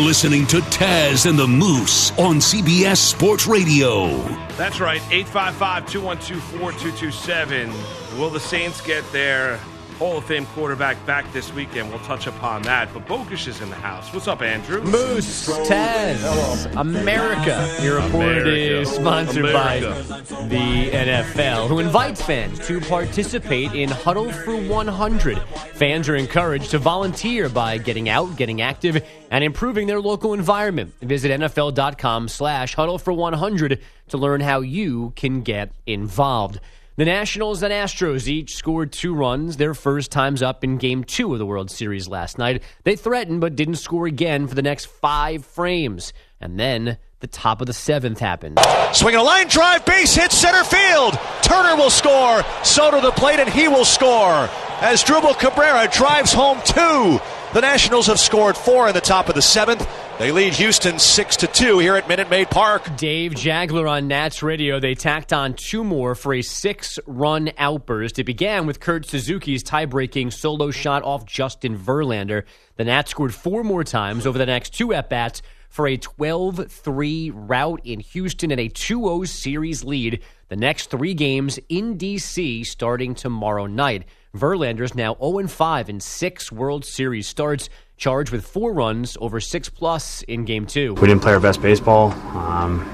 [0.00, 4.08] Listening to Taz and the Moose on CBS Sports Radio.
[4.56, 8.18] That's right, 855 212 4227.
[8.18, 9.60] Will the Saints get their
[10.00, 11.90] Hall of Fame quarterback back this weekend.
[11.90, 12.88] We'll touch upon that.
[12.94, 14.10] But Bogusch is in the house.
[14.14, 14.80] What's up, Andrew?
[14.80, 17.70] Moose, Taz, America.
[17.82, 18.80] Your report America.
[18.80, 20.06] is sponsored America.
[20.08, 25.38] by the NFL, who invites fans to participate in Huddle for 100.
[25.74, 30.94] Fans are encouraged to volunteer by getting out, getting active, and improving their local environment.
[31.02, 36.58] Visit NFL.com slash Huddle for 100 to learn how you can get involved.
[37.00, 41.32] The Nationals and Astros each scored two runs, their first times up in Game 2
[41.32, 42.62] of the World Series last night.
[42.84, 46.12] They threatened but didn't score again for the next five frames.
[46.42, 48.60] And then the top of the seventh happened.
[48.92, 51.18] Swinging a line drive, base hit center field.
[51.40, 52.42] Turner will score.
[52.64, 54.46] Soto to the plate, and he will score.
[54.80, 57.18] Asdrubal Cabrera drives home two.
[57.52, 59.84] The Nationals have scored four in the top of the seventh.
[60.20, 62.96] They lead Houston six to two here at Minute Maid Park.
[62.96, 64.78] Dave Jageler on Nats Radio.
[64.78, 68.20] They tacked on two more for a six run outburst.
[68.20, 72.44] It began with Kurt Suzuki's tie breaking solo shot off Justin Verlander.
[72.76, 76.70] The Nats scored four more times over the next two at bats for a 12
[76.70, 80.22] 3 rout in Houston and a 2 0 series lead.
[80.50, 82.62] The next three games in D.C.
[82.62, 84.04] starting tomorrow night.
[84.34, 89.68] Verlander's now 0 5 in six World Series starts, charged with four runs over six
[89.68, 90.94] plus in game two.
[90.94, 92.12] we didn't play our best baseball.
[92.36, 92.86] Um,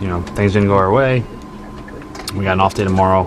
[0.00, 1.20] you know, things didn't go our way.
[2.34, 3.26] We got an off day tomorrow.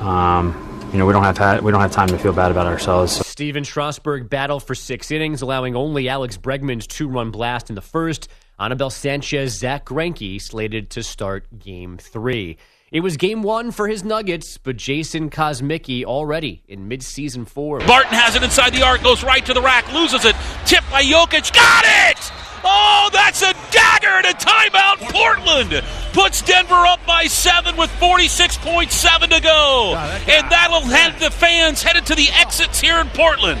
[0.00, 2.66] Um, you know, we don't have ha- we don't have time to feel bad about
[2.66, 3.12] ourselves.
[3.12, 7.74] So Stephen Strasburg battled for six innings, allowing only Alex Bregman's two run blast in
[7.74, 8.28] the first.
[8.58, 12.56] Anibal Sanchez, Zack Greinke slated to start game three.
[12.92, 17.84] It was game one for his Nuggets, but Jason Kosmicki already in midseason form.
[17.84, 20.36] Barton has it inside the arc, goes right to the rack, loses it.
[20.66, 21.52] Tipped by Jokic.
[21.52, 22.32] Got it!
[22.62, 24.98] Oh, that's a dagger and a timeout.
[25.12, 29.94] Portland puts Denver up by seven with 46.7 to go.
[30.28, 33.60] And that'll head the fans headed to the exits here in Portland.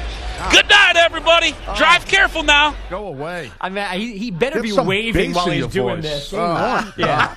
[0.52, 1.52] Good night, everybody.
[1.76, 2.76] Drive careful now.
[2.90, 3.50] Go away.
[3.60, 6.04] I mean, he, he better Get be waving while he's doing voice.
[6.04, 6.32] this.
[6.32, 7.34] Oh, yeah.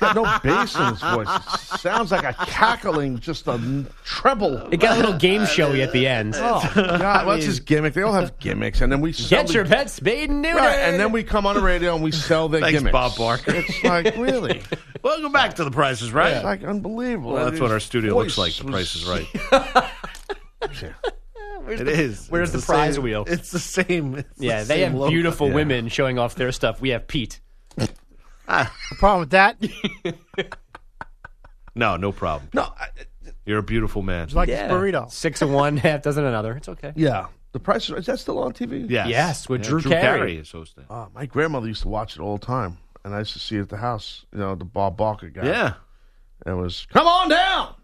[0.00, 1.28] Got no bass in his voice.
[1.74, 4.68] It sounds like a cackling, just a treble.
[4.72, 6.34] It got a little game showy at the end.
[6.36, 7.94] Oh, God, what's his gimmick?
[7.94, 10.56] They all have gimmicks, and then we sell Get the- your pets spayed and neutered.
[10.56, 12.92] Right, and then we come on the radio and we sell their Thanks, gimmicks.
[12.92, 13.52] Bob Barker.
[13.56, 14.62] It's like really,
[15.02, 16.34] Welcome back to the Price is Right.
[16.34, 17.32] it's like unbelievable.
[17.32, 18.52] Well, that's what our studio looks like.
[18.54, 19.90] voice The was- Price is Right.
[21.68, 22.26] it is.
[22.28, 23.24] where's It's the prize same- wheel?
[23.26, 24.16] It's the same.
[24.16, 25.10] it's the Yeah, they same have logo.
[25.10, 25.54] beautiful Yeah.
[25.54, 26.80] women showing off their stuff.
[26.80, 27.40] We have Pete.
[28.98, 29.56] Problem with that?
[31.76, 32.50] No, no problem.
[32.54, 32.86] No, I,
[33.44, 34.28] You're a beautiful man.
[34.32, 35.10] like this burrito.
[35.10, 36.56] Six of one, half dozen another.
[36.56, 36.92] It's okay.
[36.94, 37.26] yeah.
[37.50, 38.88] The price is, is that still on TV?
[38.90, 39.08] Yes.
[39.08, 40.36] Yes, with Yeah, Drew Carey.
[40.38, 40.84] is hosting.
[40.90, 43.56] Oh, my grandmother used to watch it all the time, and I used to see
[43.56, 44.24] it at the house.
[44.32, 45.46] You know, the Bob Barker guy.
[45.46, 45.74] Yeah.
[46.46, 47.74] And it was come on down.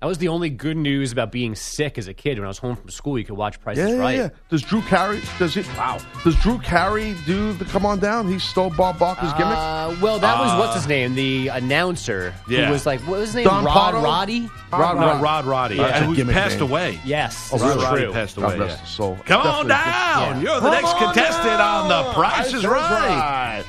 [0.00, 2.38] That was the only good news about being sick as a kid.
[2.38, 4.16] When I was home from school, you could watch Price Yeah, is yeah, Right.
[4.16, 4.28] yeah.
[4.48, 5.20] Does Drew Carey?
[5.38, 5.60] Does he?
[5.76, 5.98] Wow.
[6.24, 8.26] Does Drew Carey do the come on down?
[8.26, 9.58] He stole Bob Barker's gimmick.
[9.58, 12.64] Uh, well, that was what's his name, the announcer yeah.
[12.64, 13.44] who was like, what was his name?
[13.44, 14.02] Don Rod Pardo?
[14.02, 14.48] Roddy.
[14.72, 15.22] Rod, No, Rod.
[15.22, 16.70] Rod Roddy, yeah, a who passed name.
[16.70, 17.00] away.
[17.04, 18.12] Yes, Oh, this is Rod Roddy true.
[18.14, 18.56] passed God away.
[18.56, 18.76] bless yeah.
[18.78, 19.18] his soul.
[19.26, 19.76] Come on down.
[19.76, 20.40] Yeah.
[20.40, 21.90] You're the next Come on contestant down.
[21.92, 23.64] on The Price is Right.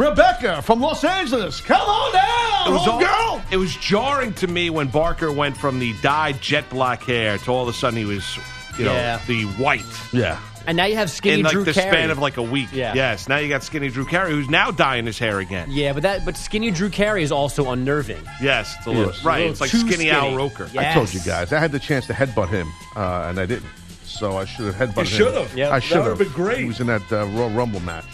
[0.00, 3.42] Rebecca from Los Angeles, come on down, It was, all- girl.
[3.50, 7.50] it was jarring to me when Barker went from the dyed jet black hair to
[7.50, 8.38] all of a sudden he was,
[8.78, 9.20] you know, Yeah.
[9.26, 10.38] the white Yeah.
[10.66, 11.90] And now you have skinny in like Drew the Carey.
[11.90, 12.68] span of like a week.
[12.72, 12.92] Yeah.
[12.94, 13.28] Yes.
[13.28, 15.68] Now you got skinny Drew Carey, who's now dyeing his hair again.
[15.70, 18.22] yeah, but that but skinny Drew Carey is also unnerving.
[18.42, 19.22] Yes, it's a little, Yes.
[19.24, 19.34] right.
[19.36, 20.36] A little it's like too skinny, Al skinny.
[20.36, 20.68] Roker.
[20.72, 20.90] Yeah.
[20.90, 21.52] I told you guys.
[21.52, 23.66] I had the chance to headbutt him, uh, and I didn't.
[24.04, 25.32] So I should have headbutted You him.
[25.32, 25.56] should have.
[25.56, 25.72] Yep.
[25.72, 26.04] I should have.
[26.04, 26.58] would've been great.
[26.58, 28.04] He was in that uh, Royal Rumble match.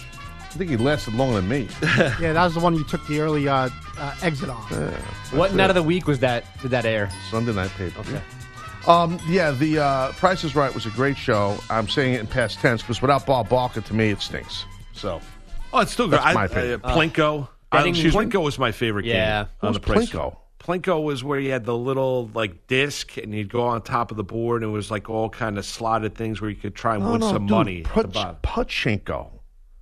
[0.57, 1.69] I think he lasted longer than me.
[2.19, 4.57] Yeah, that was the one you took the early uh, uh, exit on.
[5.33, 6.45] What night of the week was that?
[6.63, 7.11] Did that air?
[7.31, 8.01] Sunday night paper.
[8.01, 8.23] Okay.
[8.87, 11.59] Um, yeah, the uh, Price is Right was a great show.
[11.69, 14.65] I'm saying it in past tense because without Bob Barker, to me, it stinks.
[14.95, 15.21] So
[15.75, 16.21] Oh, it's still good.
[16.21, 16.81] That's I, my opinion.
[16.83, 17.49] Uh, Plinko.
[17.71, 19.43] I, Betting- excuse Plinko was my favorite Yeah.
[19.43, 20.09] game on Who's the price.
[20.11, 20.37] Plinko?
[20.59, 24.17] Plinko was where you had the little like disc, and you'd go on top of
[24.17, 26.95] the board, and it was like all kind of slotted things where you could try
[26.95, 27.79] and no, win no, some dude, money.
[27.85, 28.37] at the Puch- bottom.
[28.43, 29.31] Pachinko,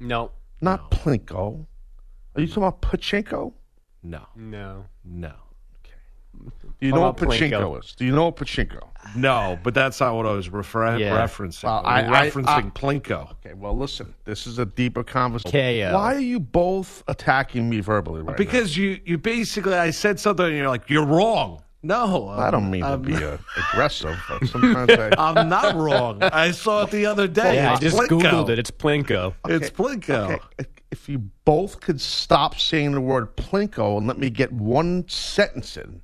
[0.01, 0.33] No.
[0.65, 1.67] Not Plinko.
[2.35, 3.53] Are you talking about Pachinko?
[4.03, 4.85] No, No.
[5.05, 5.33] no,
[5.81, 5.95] Okay.
[6.81, 7.85] Do you How know what Pachinko Plinko?
[7.85, 7.95] is?
[7.95, 8.81] Do you know what Pachinko?
[9.17, 9.59] no.
[9.63, 11.17] But that's not what I was refer- Yeah.
[11.17, 11.65] referencing.
[11.65, 13.31] Well, I'm I- I- referencing I- Plinko.
[13.33, 14.15] Okay, well, listen.
[14.25, 15.53] This is a deeper conversation.
[15.53, 15.91] KO.
[15.91, 20.19] Uh, Why are you both attacking me verbally right Because you, you basically, I said
[20.21, 21.63] something, and you're like, you're wrong.
[21.85, 22.29] No, now?
[22.31, 23.37] I don't mean I'm, to be uh,
[23.71, 25.11] aggressive, but sometimes I.
[25.19, 26.23] I'm not wrong.
[26.23, 27.57] I saw it the other day.
[27.57, 28.23] Yeah, I just Plinko.
[28.23, 28.59] googled it.
[28.59, 29.35] It's Plinko.
[29.47, 30.35] It's Plinko.
[30.35, 35.07] Okay, if you both could stop saying the word Plinko and let me get one
[35.09, 36.01] sentence in,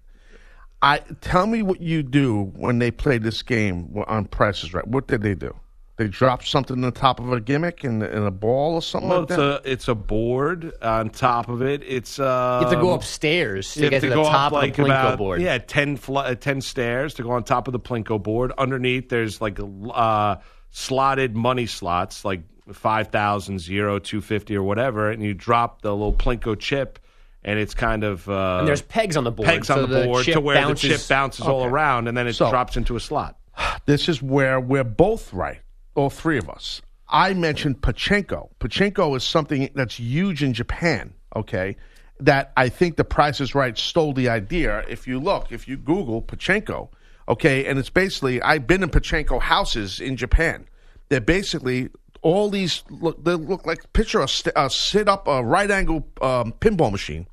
[0.82, 4.86] I tell me what you do when they play this game on prices right.
[4.86, 5.54] What did they do?
[6.00, 9.10] They drop something on the top of a gimmick and, and a ball or something
[9.10, 9.66] Well, like it's that.
[9.66, 11.82] a it's a board on top of it.
[11.86, 14.52] It's uh, You have to go upstairs to you get to, the go up, top
[14.52, 15.42] like, of the Plinko about, board.
[15.42, 18.50] Yeah, 10, fl- uh, 10 stairs to go on top of the Plinko board.
[18.56, 19.58] Underneath, there's like
[19.92, 20.36] uh,
[20.70, 26.58] slotted money slots, like 5,000, 0, 250 or whatever, and you drop the little Plinko
[26.58, 26.98] chip,
[27.44, 28.26] and it's kind of.
[28.26, 29.46] Uh, And there's pegs on the board.
[29.50, 30.88] pegs so on the board to where bounces.
[30.90, 33.36] the chip bounces all around, and then it So- drops into a slot.
[33.84, 35.60] this is where we're both right,
[35.94, 36.82] all three of us.
[37.08, 38.50] I mentioned pachinko.
[38.60, 41.76] Pachinko is something that's huge in Japan, okay?
[42.20, 44.84] That I think the Price is Right stole the idea.
[44.88, 46.88] If you look, if you Google pachinko,
[47.28, 50.66] okay, and it's basically, I've been in pachinko houses in Japan.
[51.08, 51.88] They're basically
[52.22, 56.52] all these, look, they look like, picture a, a sit up, a right angle um,
[56.60, 57.26] pinball machine.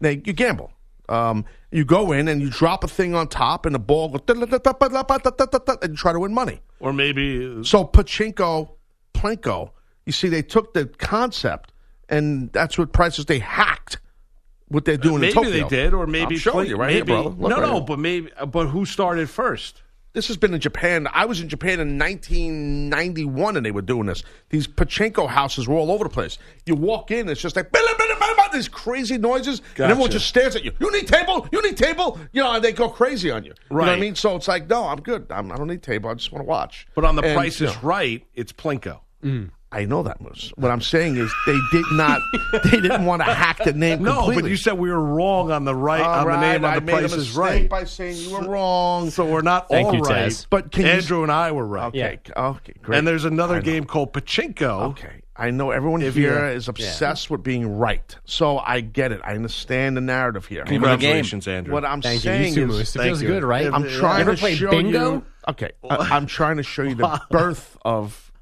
[0.00, 0.70] Now, you gamble.
[1.08, 4.22] Um, you go in and you drop a thing on top, and the ball goes,
[4.28, 6.60] and try to win money.
[6.80, 7.64] Or maybe.
[7.64, 8.70] So pachinko,
[9.14, 9.70] plinko.
[10.06, 11.72] You see, they took the concept,
[12.08, 13.98] and that's what prices they hacked.
[14.68, 15.50] What they're doing in Maybe Tokyo.
[15.50, 17.28] they did, or maybe I'm showing you right maybe, here, brother.
[17.30, 17.84] Look no, right no, here.
[17.84, 19.82] but maybe, but who started first?
[20.12, 21.06] This has been in Japan.
[21.12, 24.22] I was in Japan in 1991, and they were doing this.
[24.50, 26.38] These pachinko houses were all over the place.
[26.66, 28.07] You walk in, it's just like "Billa, billa,
[28.48, 30.12] billa, billa," these crazy noises, and everyone Gotcha.
[30.18, 30.72] just stares at you.
[30.80, 31.48] You need table.
[31.52, 32.18] You need table.
[32.32, 33.54] You know, and they go crazy on you.
[33.70, 34.14] You know what I mean?
[34.14, 35.26] So it's like, no, I'm good.
[35.30, 36.10] I'm, I don't need table.
[36.10, 36.86] I just want to watch.
[36.94, 39.00] But on the And, Price you is know, Right, it's Plinko.
[39.24, 39.50] Mm.
[39.70, 40.50] I know that Moose.
[40.56, 42.22] What I'm saying is they did not.
[42.64, 44.02] they didn't want to hack the name.
[44.02, 44.42] No, completely.
[44.42, 46.74] but you said we were wrong on the right All on the name on I
[46.76, 47.68] the made Price a is mistake Right.
[47.68, 49.10] by saying you were wrong.
[49.10, 50.28] So we're not Thank all you, right.
[50.28, 50.46] Taz.
[50.48, 51.88] But can you- Andrew and I were right.
[51.88, 52.96] Okay, okay, great.
[52.98, 53.62] And there's another I know.
[53.64, 54.90] game called Pachinko.
[54.92, 59.12] Okay, I know everyone If here you're- is obsessed with being right, so I get
[59.12, 59.20] it.
[59.22, 60.64] I understand the narrative here.
[60.64, 61.72] Congratulations, Andrew.
[61.72, 62.96] What I'm Thank saying You is, Moose.
[62.96, 63.28] It feels you.
[63.28, 63.72] good, right?
[63.72, 63.98] I'm Yeah.
[63.98, 65.12] trying Ever to show bingo?
[65.12, 65.24] you.
[65.48, 68.32] Okay, uh, I, am trying to show you the birth of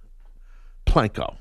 [0.87, 1.37] Planko.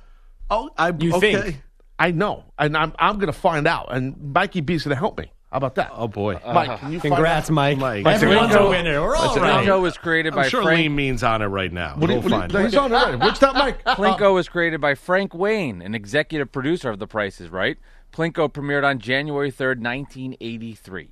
[0.49, 1.41] Oh, I You okay.
[1.41, 1.61] think?
[1.97, 5.17] I know, and I'm I'm going to find out, and Mikey B's going to help
[5.17, 5.31] me.
[5.55, 5.91] How about that?
[5.95, 6.37] Oh boy.
[6.45, 7.77] Mike, can you Congrats, find out?
[7.79, 8.03] Mike.
[8.03, 8.15] Mike.
[8.15, 9.01] Everyone's Plinko- a winner.
[9.01, 9.65] We're all Listen, right.
[9.65, 10.79] Plinko was created I'm by sure Frank.
[10.79, 11.95] Lean Mean's on it right now.
[11.95, 13.17] What do you- we'll what do find you- he's on it right.
[13.17, 13.81] What's that, Mike?
[13.85, 17.77] Plinko was created by Frank Wayne, an executive producer of The Price is Right.
[18.11, 21.11] Plinko premiered on January 3rd, 1983.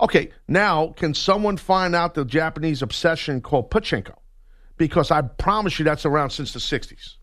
[0.00, 4.14] Okay, now can someone find out the Japanese obsession called pachinko?
[4.78, 7.16] Because I promise you that's around since the 60s.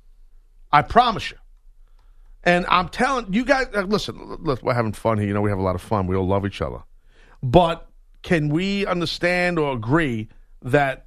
[0.72, 1.38] I promise you.
[2.46, 5.28] And I'm telling you guys, uh, listen, look, we're having fun here.
[5.28, 6.06] You know, we have a lot of fun.
[6.08, 6.80] We all love each other.
[7.42, 7.88] But
[8.22, 10.30] can we understand or agree
[10.62, 11.06] that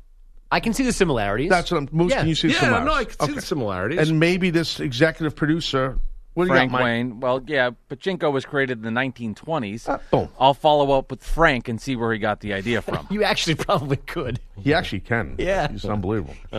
[0.51, 1.51] I can see the similarities.
[1.51, 2.21] that's what I'm, Moose, Yeah.
[2.21, 2.81] can you see the similarities?
[2.81, 3.19] Yeah, similarities?
[3.19, 4.09] no, I can see the similarities.
[4.09, 5.99] And maybe this executive producer,
[6.35, 7.21] what do you Frank got, Wayne.
[7.21, 9.85] Well, yeah, Pachinko was created in the 1920s.
[9.89, 10.29] Ah, boom.
[10.41, 13.07] I'll follow up with Frank and see where he got the idea from.
[13.11, 14.41] You actually probably could.
[14.57, 15.35] He actually can.
[15.39, 15.71] Yeah.
[15.71, 16.35] He's unbelievable.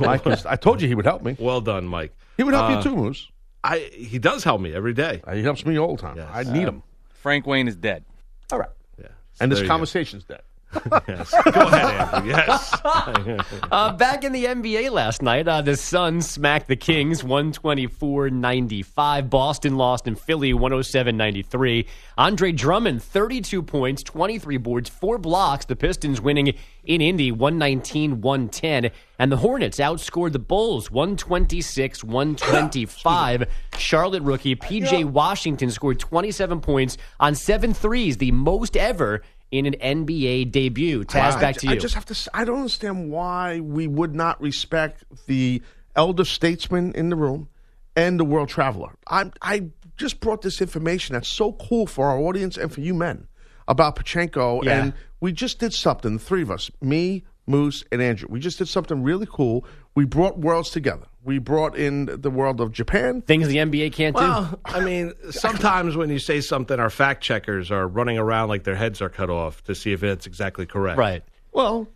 [0.00, 1.36] Mike was, I told you he would help me.
[1.38, 2.14] well done, Mike.
[2.36, 3.28] He would help Uh, you too, Moose.
[3.64, 5.20] I he does help me every day.
[5.26, 6.18] Uh, He helps me all the time.
[6.32, 6.82] I need him.
[7.10, 8.04] Frank Wayne is dead.
[8.52, 8.70] All right.
[9.00, 9.08] Yeah.
[9.40, 9.72] And this there you go.
[9.72, 10.42] conversation's dead.
[11.08, 11.30] Yes.
[11.30, 12.30] Go ahead, Andrew.
[12.30, 12.74] Yes.
[13.70, 19.30] Uh, back in the NBA last night, uh, the Suns smacked the Kings 124-95.
[19.30, 21.86] Boston lost in Philly 107-93.
[22.16, 25.64] Andre Drummond, 32 points, 23 boards, 4 blocks.
[25.66, 26.54] The Pistons winning
[26.84, 28.90] in Indy 119-110.
[29.18, 33.48] And the Hornets outscored the Bulls 126-125.
[33.76, 35.04] Charlotte rookie P.J.
[35.04, 41.04] Washington scored 27 points on seven threes, the most ever in an NBA debut.
[41.04, 41.72] Taz, I- back to you.
[41.72, 42.30] I just have to.
[42.34, 45.62] I don't understand why we would not respect the
[45.96, 47.48] elder statesman in the room
[47.96, 48.94] and the world traveler.
[49.08, 49.64] I I
[49.96, 53.26] just brought this information that's so cool for our audience and for you men
[53.66, 54.80] about Pachinko, Yeah.
[54.82, 56.14] and we just did something.
[56.14, 59.64] The three of us, me, Moose, and Andrew, we just did something really cool.
[59.94, 61.06] We brought worlds together.
[61.24, 63.22] We brought in the world of Japan.
[63.22, 64.22] Things the NBA can't do.
[64.22, 68.64] Well, I mean, sometimes when you say something, our fact checkers are running around like
[68.64, 70.98] their heads are cut off to see if it's exactly correct.
[70.98, 71.24] Right.
[71.52, 71.88] Well,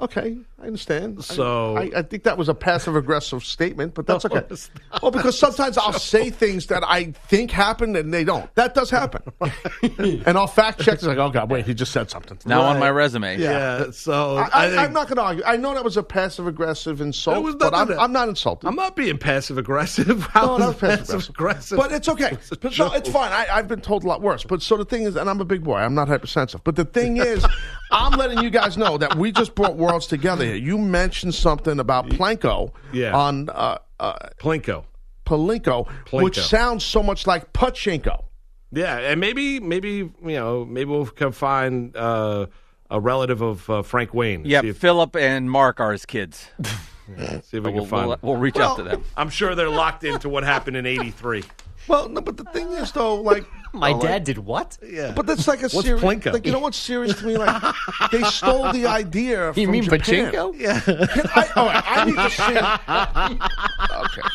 [0.00, 1.22] okay, I understand.
[1.22, 4.46] So- I, I think that was a passive aggressive statement, but that's No, okay.
[4.50, 4.70] it's
[5.02, 8.52] Well, because sometimes I'll say things that I think happened and they don't.
[8.54, 9.22] That does happen,
[9.98, 10.94] and I'll fact check.
[10.94, 12.38] It's like, oh god, wait, he just said something.
[12.46, 13.38] Now on my resume.
[13.38, 13.90] Yeah.
[13.90, 15.42] So I, I, I, think, I'm not going to argue.
[15.44, 18.66] I know that was a passive aggressive insult, was but I'm, I'm not insulted.
[18.66, 20.22] I'm not being passive aggressive.
[20.30, 21.76] How No, not passive passive aggressive?
[21.76, 22.30] But it's okay.
[22.32, 23.30] It's a But no, it's fine.
[23.30, 24.42] I, I've been told a lot worse.
[24.42, 25.76] But so the thing is, and I'm a big boy.
[25.76, 26.64] I'm not hypersensitive.
[26.64, 27.44] But the thing is,
[27.92, 30.56] I'm letting you guys know that we just brought worlds together here.
[30.56, 33.16] You mentioned something about Planko Yeah.
[33.16, 34.84] on uh, uh, Plinko.
[35.24, 38.24] Palinko, which sounds so much like Pachinko.
[38.72, 42.46] Yeah, and maybe maybe you know maybe we'll come find uh,
[42.90, 44.42] a relative of uh, Frank Wayne.
[44.44, 46.48] Yeah, if, Philip and Mark are his kids.
[46.64, 48.08] see if we we'll, can find.
[48.08, 49.04] we'll, we'll reach out to them.
[49.16, 51.44] I'm sure they're locked into what happened in '83.
[51.88, 54.78] Well, no, but the thing is, though, like My dad did what?
[54.86, 56.02] Yeah, But that's like a What's serious.
[56.02, 56.32] Plinko?
[56.32, 57.36] Like you know what's serious to me?
[57.36, 57.74] Like
[58.12, 59.52] they stole the idea.
[59.54, 60.00] You from mean Japan.
[60.00, 60.58] pachinko?
[60.58, 60.80] Yeah.
[60.80, 60.96] Can
[61.34, 64.18] I, all right, I need to see.
[64.18, 64.28] Okay.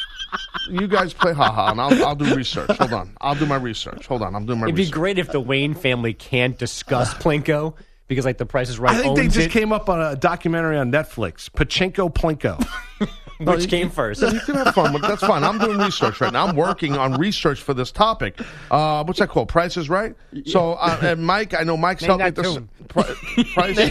[0.70, 2.70] You guys play haha, and I'll, I'll do research.
[2.78, 3.18] Hold on.
[3.20, 4.06] I'll do my research.
[4.08, 4.36] Hold on.
[4.36, 4.70] I'm doing my research.
[4.70, 4.94] It'd be research.
[4.94, 7.74] great if the Wayne family can't discuss Plinko
[8.08, 9.52] because, like, the Price is Right I think they just it.
[9.52, 12.64] came up on a documentary on Netflix, Pachinko Plinko.
[13.46, 14.22] Which came first?
[14.22, 15.44] Yeah, you can have fun with That's fine.
[15.44, 16.48] I'm doing research right now.
[16.48, 18.40] I'm working on research for this topic.
[18.70, 19.48] Uh, what's that called?
[19.50, 20.16] Price is right.
[20.46, 22.30] So, uh, and Mike, I know Mike's Name helped me.
[22.30, 22.70] that This, tune.
[22.88, 23.90] pri- price,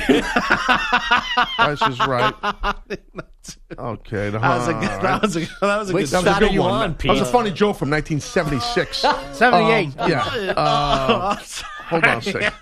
[1.79, 2.35] price is right.
[3.79, 4.83] Okay, That was a good.
[4.83, 6.25] That was a, that was a Which good.
[6.25, 6.71] That was a good one.
[6.73, 8.99] on, That was a funny joke from 1976.
[9.33, 9.99] 78.
[9.99, 10.25] Um, yeah.
[10.57, 11.37] Uh,
[11.89, 12.53] hold on a second.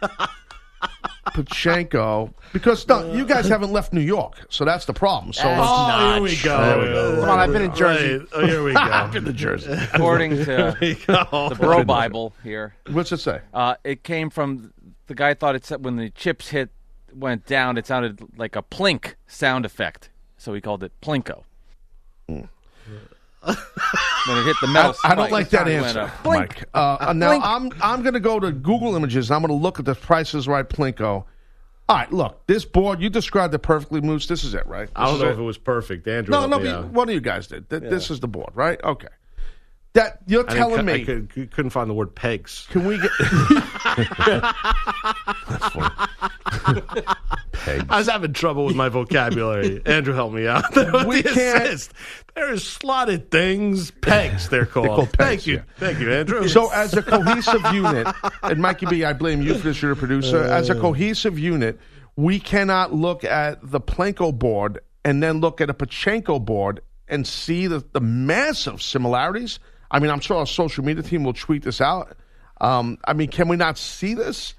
[1.28, 5.32] Pachinko, because no, you guys haven't left New York, so that's the problem.
[5.32, 6.58] So That's let's- not Oh, here we go.
[6.58, 7.20] There we go.
[7.20, 8.18] Come on, I've been in Jersey.
[8.18, 8.28] Right.
[8.32, 8.80] Oh, here we go.
[8.80, 9.72] I've been to Jersey.
[9.92, 11.48] According to Here we go.
[11.50, 13.40] the BroBible here, What's it say?
[13.52, 14.72] uh, it came from
[15.06, 16.70] the guy thought it said when the chips hit
[17.14, 21.42] went down, it sounded like a plink sound effect, so he called it plinko.
[23.42, 26.10] When it hit the metal, I, I don't like that answer.
[26.22, 26.40] Blink.
[26.48, 26.64] Mike.
[26.74, 27.44] Uh, uh, now Blink.
[27.46, 29.30] I'm I'm going to go to Google Images.
[29.30, 31.24] I'm going to look at the prices right Plinko.
[31.90, 34.26] All right, look, this board you described it perfectly, Moose.
[34.26, 34.90] This is it, right?
[34.94, 36.06] I don't know is if it was perfect.
[36.06, 36.32] Andrew.
[36.32, 37.70] No, no, me but one of you guys did.
[37.70, 38.78] Th- This is the board, right?
[38.84, 39.08] Okay.
[39.94, 40.92] That you're I telling me?
[40.92, 42.66] I could, could- couldn't find the word pegs.
[42.70, 43.10] Can we get?
[45.48, 45.94] That's funny.
[46.50, 49.82] I was having trouble with my vocabulary.
[49.86, 50.64] Andrew helped me out.
[51.06, 51.92] We the can't- assist.
[52.34, 54.48] There's slotted things, pegs.
[54.48, 54.86] They're called.
[54.88, 55.62] called Thank you, yeah.
[55.76, 56.46] thank you, Andrew.
[56.46, 58.06] So, as a cohesive unit,
[58.44, 59.82] and Mikey B, I blame you for this.
[59.82, 60.38] You're a producer.
[60.44, 61.80] As a cohesive unit,
[62.14, 67.26] we cannot look at the Plinko board and then look at a Pachinko board and
[67.26, 69.58] see the, the massive similarities.
[69.90, 72.16] I mean, I'm sure our social media team will tweet this out.
[72.60, 74.54] Um, I mean, can we not see this?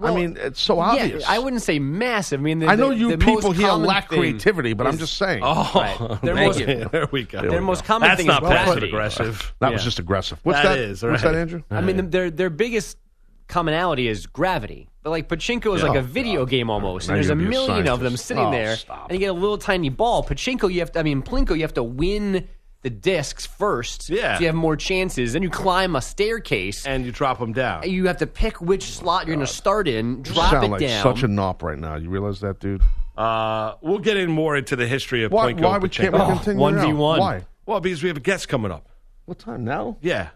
[0.00, 1.22] I mean, it's so obvious.
[1.22, 2.38] Yeah, I wouldn't say massive.
[2.40, 4.96] I mean, the, I know the- you the people here lack thing creativity, but I'm
[4.98, 5.40] just saying.
[5.42, 6.20] oh, Right.
[6.22, 6.88] Their Thank most, you.
[6.92, 7.42] there we go.
[7.48, 8.86] their most common That's thing not is passive gravity.
[8.88, 9.54] aggressive.
[9.60, 10.38] that was just aggressive.
[10.44, 10.78] What's That that?
[10.78, 11.62] is, What's that, Andrew?
[11.70, 12.96] I mean, their their biggest
[13.48, 14.88] commonality is gravity.
[15.02, 17.50] But like pachinko is like Oh, a video game almost, and there's a you're gonna
[17.50, 19.08] be a million of them sitting Oh, there, stop.
[19.08, 20.22] and you get a little tiny ball.
[20.24, 21.00] Pachinko, you have to.
[21.00, 22.46] I mean, plinko, you have to win
[22.82, 24.08] the discs first.
[24.08, 24.36] Yeah.
[24.36, 25.32] so you have more chances.
[25.32, 26.86] Then you climb a staircase.
[26.86, 27.88] And you drop them down.
[27.88, 30.70] you have to pick which slot you're going to start in, You drop sound it
[30.70, 31.02] like down.
[31.02, 31.96] such a nop right now.
[31.96, 32.82] You realize that, dude?
[33.16, 35.52] Uh, we'll get in more into the history of Why?
[35.52, 36.32] Plinko Why we can't we Pachinko.
[36.34, 36.60] continue?
[36.60, 36.94] one v now?
[36.94, 37.18] one.
[37.18, 37.46] Why?
[37.66, 38.88] Well, because we have a guest coming up.
[39.24, 39.96] What time now?
[40.00, 40.28] Yeah.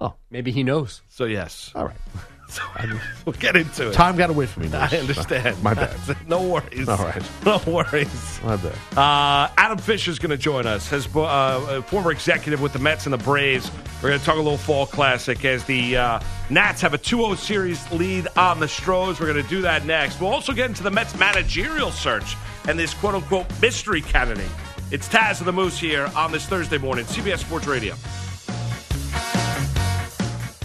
[0.00, 1.02] oh, maybe he knows.
[1.08, 1.70] So yes.
[1.74, 1.96] All right.
[2.52, 2.62] So
[3.24, 3.94] we'll get into it.
[3.94, 4.76] Time got away from me.
[4.76, 5.62] I understand.
[5.62, 5.96] My bad.
[6.28, 6.86] no worries.
[6.86, 7.22] All right.
[7.46, 8.40] No worries.
[8.44, 8.74] My bad.
[8.96, 13.06] Uh, Adam Fisher's going to join us, as uh, a former executive with the Mets
[13.06, 13.70] and the Braves.
[14.02, 17.38] We're going to talk a little fall classic as the uh, Nats have a 2-0
[17.38, 19.18] series lead on the Stros.
[19.18, 20.20] We're going to do that next.
[20.20, 22.36] We'll also get into the Mets managerial search
[22.68, 24.50] and this quote-unquote mystery candidate.
[24.90, 27.94] It's Taz and the Moose here on this Thursday morning, CBS Sports Radio.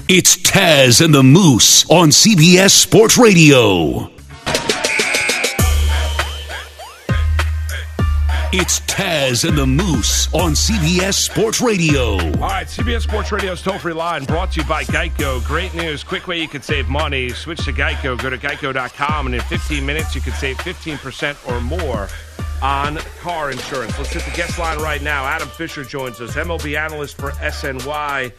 [0.09, 4.09] It's Taz and the Moose on CBS Sports Radio.
[8.51, 12.13] It's Taz and the Moose on CBS Sports Radio.
[12.13, 15.45] All right, CBS Sports Radio's toll free line brought to you by Geico.
[15.45, 17.29] Great news, quick way you can save money.
[17.29, 21.61] Switch to Geico, go to geico.com, and in 15 minutes you can save 15% or
[21.61, 22.07] more
[22.61, 23.97] on car insurance.
[23.97, 25.25] Let's hit the guest line right now.
[25.25, 28.31] Adam Fisher joins us, MLB analyst for SNY,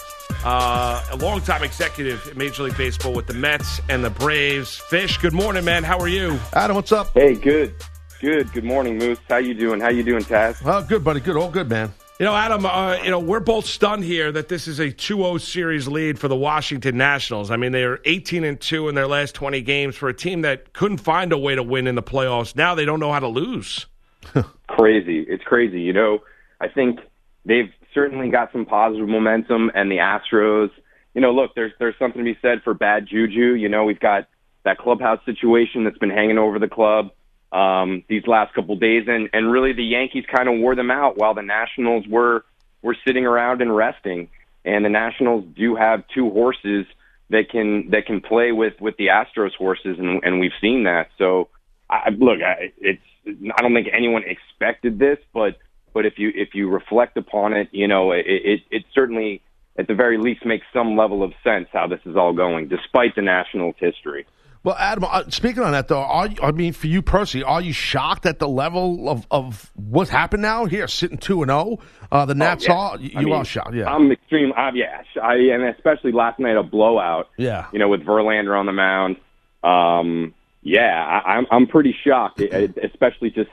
[0.45, 4.77] uh, a longtime executive in Major League Baseball with the Mets and the Braves.
[4.77, 5.85] Fish, good morning, man.
[5.85, 6.39] How are you?
[6.53, 7.13] Adam, what's up?
[7.15, 7.75] Hey, good,
[8.21, 9.19] good, good morning, Moose.
[9.29, 9.81] How you doing?
[9.81, 10.61] How you doing, Taz?
[10.65, 11.21] Oh, good, buddy.
[11.21, 11.37] Good.
[11.37, 11.93] All good, man.
[12.19, 15.41] You know, Adam, uh, you know, we're both stunned here that this is a 2-0
[15.41, 17.53] series lead for the Washington Nationals.
[17.53, 20.43] I mean, they are 18 and 2 in their last 20 games for a team
[20.43, 22.57] that couldn't find a way to win in the playoffs.
[22.57, 23.87] Now they don't know how to lose.
[24.69, 25.21] Crazy.
[25.21, 25.81] It's crazy.
[25.81, 26.19] You know,
[26.61, 27.01] I think
[27.45, 30.71] they've certainly got some positive momentum, and the Astros.
[31.15, 33.55] You know, look, there's there's something to be said for bad juju.
[33.55, 34.29] You know, we've got
[34.65, 37.11] that clubhouse situation that's been hanging over the club
[37.53, 41.17] um, these last couple days, and and really the Yankees kind of wore them out
[41.17, 42.45] while the Nationals were
[42.83, 44.29] were sitting around and resting.
[44.65, 46.87] And the Nationals do have two horses
[47.31, 51.09] that can that can play with with the Astros horses, and and we've seen that.
[51.17, 51.49] So,
[51.89, 55.57] I, look, I, it's I don't think anyone expected this, but
[55.95, 59.43] but if you if you reflect upon it, you know, it it, it certainly
[59.79, 63.15] at the very least makes some level of sense how this is all going, despite
[63.15, 64.27] the Nationals' history.
[64.65, 67.73] Well, Adam, uh, speaking on that though, are I mean, for you personally, are you
[67.73, 71.79] shocked at the level of, of what's happened now here, sitting two and zero?
[72.11, 72.79] Uh, the Nats Oh, yeah.
[72.79, 73.87] are you I mean, are shocked, yeah.
[73.89, 74.53] I'm extreme.
[74.57, 77.29] I'm, yeah, I, and especially last night a blowout.
[77.37, 77.69] Yeah.
[77.73, 79.17] you know, with Verlander on the mound.
[79.63, 83.51] Um, yeah, I, I'm I'm pretty shocked, especially just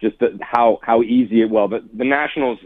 [0.00, 1.50] just the, how how easy it.
[1.50, 2.58] Well, the, the Nationals,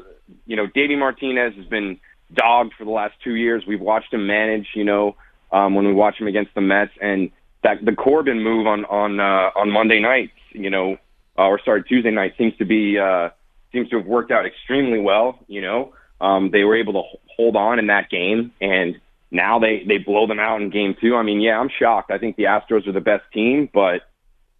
[0.46, 1.98] you know, Davey Martinez has been
[2.32, 3.64] dogged for the last two years.
[3.66, 4.68] We've watched him manage.
[4.74, 5.16] You know,
[5.52, 7.30] um, when we watch him against the Mets, and
[7.62, 10.96] that the Corbin move on on uh, on Monday night, you know,
[11.38, 13.30] uh, or sorry Tuesday night seems to be uh,
[13.72, 15.38] seems to have worked out extremely well.
[15.46, 17.02] You know, um, they were able to
[17.36, 19.00] hold on in that game, and
[19.30, 21.14] now they they blow them out in game two.
[21.16, 22.10] I mean, yeah, I'm shocked.
[22.10, 24.02] I think the Astros are the best team, but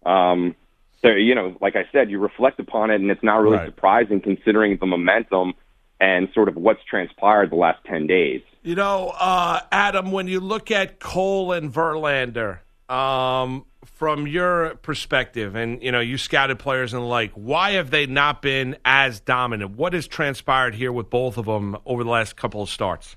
[0.09, 0.55] um,
[1.01, 3.65] they're you know, like I said, you reflect upon it, and it's not really Right.
[3.67, 5.53] surprising considering the momentum
[5.99, 8.41] and sort of what's transpired the last ten days.
[8.63, 12.59] You know, uh, Adam, when you look at Cole and Verlander,
[12.89, 17.89] um, from your perspective, and you know, you scouted players and the like, why have
[17.91, 19.71] they not been as dominant?
[19.71, 23.15] What has transpired here with both of them over the last couple of starts?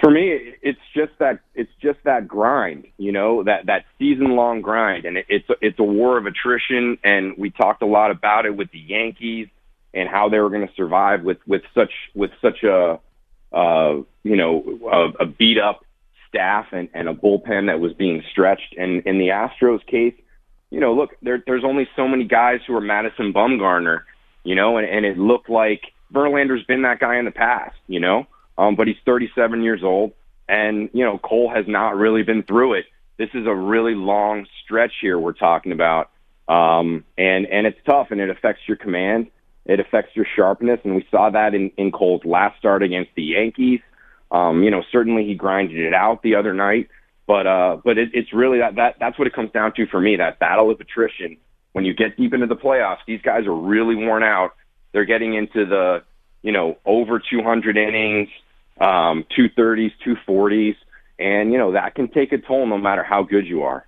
[0.00, 4.60] For me, it's just that it's just that grind, you know, that that season long
[4.60, 6.98] grind, and it, it's a, it's a war of attrition.
[7.02, 9.48] And we talked a lot about it with the Yankees
[9.94, 13.00] and how they were going to survive with with such with such a
[13.52, 15.80] uh, you know a, a beat up
[16.28, 18.74] staff and, and a bullpen that was being stretched.
[18.76, 20.14] And in the Astros case,
[20.70, 24.00] you know, look, there, there's only so many guys who are Madison Bumgarner,
[24.44, 25.80] you know, and, and it looked like
[26.12, 28.26] Verlander's been that guy in the past, you know,
[28.58, 30.12] um, but he's 37 years old,
[30.48, 32.86] and you know, Cole has not really been through it.
[33.18, 36.10] This is a really long stretch here we're talking about,
[36.48, 39.28] um, and and it's tough, and it affects your command,
[39.64, 43.22] it affects your sharpness, and we saw that in in Cole's last start against the
[43.22, 43.80] Yankees.
[44.30, 46.88] Um, you know, certainly he grinded it out the other night,
[47.26, 50.00] but uh, but it, it's really that that that's what it comes down to for
[50.00, 50.16] me.
[50.16, 51.36] That battle of attrition.
[51.72, 54.52] When you get deep into the playoffs, these guys are really worn out.
[54.92, 56.02] They're getting into the
[56.42, 58.28] you know over 200 innings,
[58.80, 60.76] um, 230s, 240s,
[61.18, 63.86] and you know that can take a toll no matter how good you are.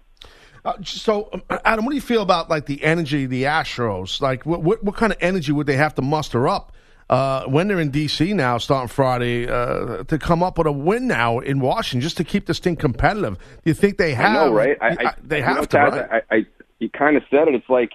[0.65, 4.21] Uh, so, um, Adam, what do you feel about like the energy of the Astros?
[4.21, 6.73] Like, what what, what kind of energy would they have to muster up
[7.11, 11.07] uh, when they're in DC now, starting Friday, uh, to come up with a win
[11.07, 13.39] now in Washington, just to keep this thing competitive?
[13.39, 14.31] Do you think they have?
[14.31, 14.77] I know, right?
[14.81, 16.23] I, I, they you have know, to, Taz, right?
[16.31, 16.47] I, I,
[16.79, 17.55] you kind of said it.
[17.55, 17.93] It's like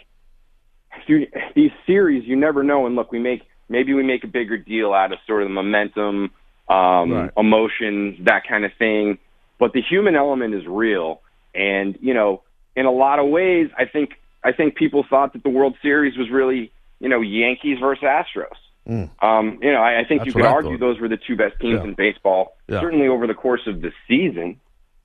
[1.06, 2.86] through these series, you never know.
[2.86, 5.54] And look, we make maybe we make a bigger deal out of sort of the
[5.54, 6.32] momentum,
[6.70, 7.32] um, Right.
[7.38, 9.18] emotions, that kind of thing.
[9.60, 11.22] But the human element is real,
[11.54, 12.42] and you know,
[12.76, 14.12] in a lot of ways, I think
[14.44, 18.56] I think people thought that the World Series was really you know Yankees versus Astros.
[18.88, 19.10] Mm.
[19.24, 21.58] Um, you know, I, I think That's you could argue those were the two best
[21.62, 21.84] teams Yeah.
[21.86, 22.82] in baseball, Yeah.
[22.82, 24.60] certainly over the course of the season.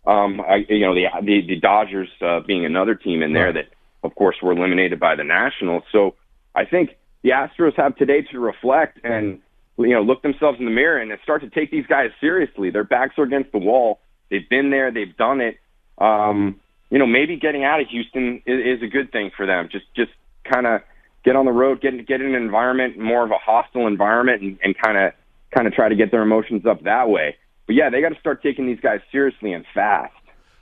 [0.04, 3.54] Um, I, you know, the the, the Dodgers uh, being another team in there Right.
[3.54, 3.68] that,
[4.02, 5.84] of course, were eliminated by the Nationals.
[5.92, 6.14] So
[6.56, 9.40] I think the Astros have today to reflect and
[9.79, 12.70] you know look themselves in the mirror and start to take these guys seriously.
[12.70, 14.01] Their backs are against the wall.
[14.31, 14.91] They've been there.
[14.91, 15.59] They've done it.
[15.99, 16.61] Um,
[16.91, 19.68] you know, maybe getting out of Houston is, is a good thing for them.
[19.70, 20.12] Just just
[20.45, 20.81] kind of
[21.24, 24.76] get on the road, get get in an environment more of a hostile environment, and,
[24.79, 25.12] kind of
[25.55, 27.37] kind of try to get their emotions up that way.
[27.66, 30.12] But yeah, they got to start taking these guys seriously and fast.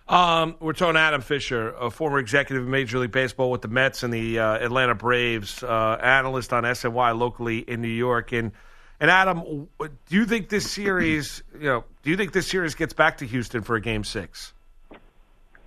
[0.09, 4.05] Um, we're talking Adam Fisher, a former executive in Major League Baseball with the Mets
[4.05, 8.33] and the uh, Atlanta Braves, uh, analyst on SNY locally in New York.
[8.33, 8.53] And
[9.01, 12.93] and Adam, do you think this series, you know, do you think this series gets
[12.93, 14.55] back to Houston for a Game Six?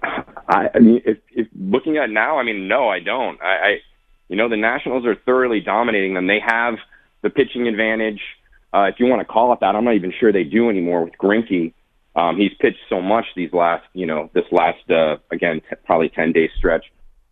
[0.01, 3.39] I, I mean, if, if looking at now, I mean, no, I don't.
[3.41, 3.77] I, I,
[4.29, 6.27] you know, the Nationals are thoroughly dominating them.
[6.27, 6.75] They have
[7.21, 8.21] the pitching advantage,
[8.73, 9.75] uh, if you want to call it that.
[9.75, 11.73] I'm not even sure they do anymore with Greinke.
[12.15, 16.09] Um, he's pitched so much these last, you know, this last, uh, again, t- probably
[16.09, 16.85] 10 day stretch.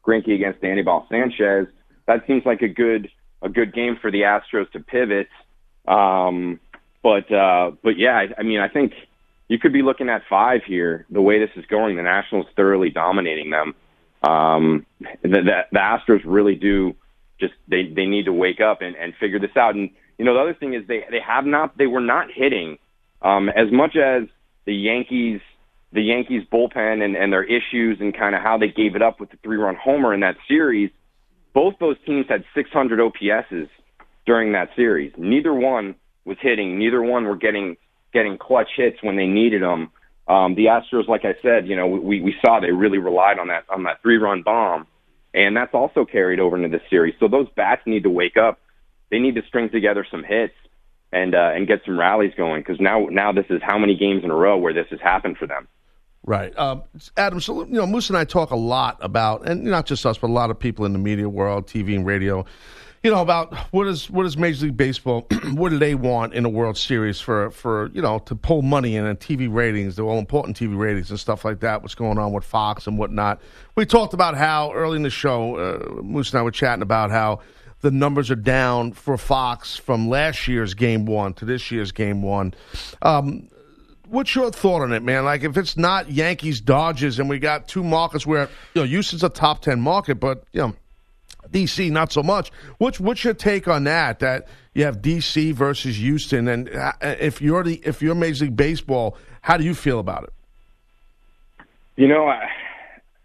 [0.06, 1.68] Greinke against Anibal Sanchez.
[2.06, 3.10] That seems like a good,
[3.42, 5.28] a good game for the Astros to pivot.
[5.88, 6.60] Um,
[7.04, 8.94] but, uh, but yeah, I, I mean, I think
[9.48, 11.06] you could be looking at five here.
[11.10, 13.76] The way this is going, the Nationals thoroughly dominating them.
[14.24, 14.86] Um,
[15.22, 16.96] the, the, the Astros really do
[17.40, 19.76] just they they need to wake up and, and figure this out.
[19.76, 22.78] And you know the other thing is they they have not they were not hitting
[23.22, 24.24] um, as much as
[24.66, 25.40] the Yankees
[25.94, 29.20] the Yankees bullpen and, and their issues and kind of how they gave it up
[29.20, 30.92] with the three run homer in that series.
[31.54, 33.70] Both those teams had 600 OPSs
[34.28, 35.12] during that series.
[35.18, 36.78] Neither one was hitting.
[36.78, 37.78] Neither one were getting
[38.14, 39.90] getting clutch hits when they needed them.
[40.28, 43.48] Um, the Astros, like I said, you know, we, we saw they really relied on
[43.48, 44.86] that on that three run bomb,
[45.34, 47.16] and that's also carried over into this series.
[47.20, 48.60] So those bats need to wake up.
[49.10, 50.54] They need to string together some hits.
[51.12, 54.24] and uh, and get some rallies going because now now this is how many games
[54.24, 55.68] in a row where this has happened for them.
[56.24, 56.58] Right.
[56.60, 56.84] Um,
[57.16, 60.18] Adam, so, you know, Moose and I talk a lot about, and not just us,
[60.18, 62.46] but a lot of people in the media world, TV and radio,
[63.04, 66.46] you know, about what is what is Major League Baseball, what do they want in
[66.46, 70.04] a World Series for, for you know, to pull money in and TV ratings, the
[70.04, 73.42] all important TV ratings and stuff like that, what's going on with Fox and whatnot.
[73.76, 77.12] We talked about how early in the show, uh, Moose and I were chatting about
[77.12, 77.42] how
[77.82, 82.24] the numbers are down for Fox from last year's game one to this year's game
[82.24, 82.54] one.
[83.02, 83.50] Um,
[84.08, 85.26] what's your thought on it, man?
[85.26, 89.24] Like, if it's not Yankees, Dodgers, and we got two markets where you know Houston's
[89.24, 90.76] a top ten market, but you know
[91.52, 92.52] DC not so much.
[92.78, 94.20] What's what's your take on that?
[94.20, 98.56] That you have DC versus Houston, and uh, if you're the if you're Major League
[98.56, 100.34] Baseball, how do you feel about it?
[101.96, 102.48] You know, I,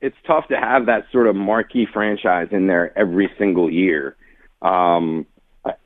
[0.01, 4.17] it's tough to have that sort of marquee franchise in there every single year.
[4.63, 5.27] Um,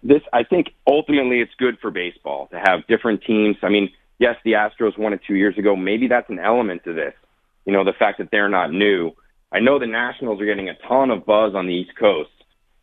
[0.02, 3.56] this, I think, ultimately, it's good for baseball to have different teams.
[3.62, 5.76] I mean yes, the Astros won it two years ago.
[5.76, 7.14] Maybe that's an element to this.
[7.64, 9.12] You know, the fact that they're not new.
[9.52, 12.30] I know the Nationals are getting a ton of buzz on the East Coast,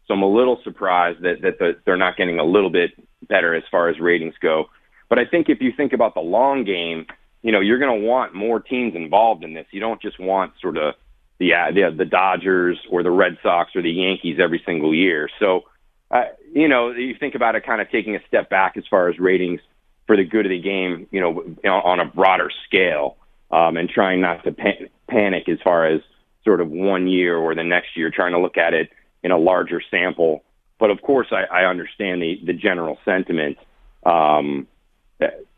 [0.07, 2.91] so I'm a little surprised that that the, they're not getting a little bit
[3.28, 4.66] better as far as ratings go.
[5.09, 7.05] But I think if you think about the long game,
[7.41, 9.68] you know, you're going to want more teams involved in this.
[9.72, 10.95] You don't just want sort of
[11.39, 15.30] the uh, the, the Dodgers or the Red Sox or the Yankees every single year.
[15.39, 15.66] So,
[16.09, 19.09] uh, you know, you think about it kind of taking a step back as far
[19.09, 19.59] as ratings
[20.07, 23.18] for the good of the game, you know, on a broader scale,
[23.51, 26.01] um, and trying not to pan- panic as far as
[26.45, 28.89] sort of one year or the next year, trying to look at it
[29.23, 30.43] in a larger sample.
[30.79, 33.57] But of course, I, I understand the, the general sentiment.
[34.05, 34.67] Um,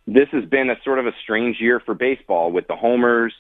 [0.08, 3.34] this has been a sort of a strange year for baseball with the homers.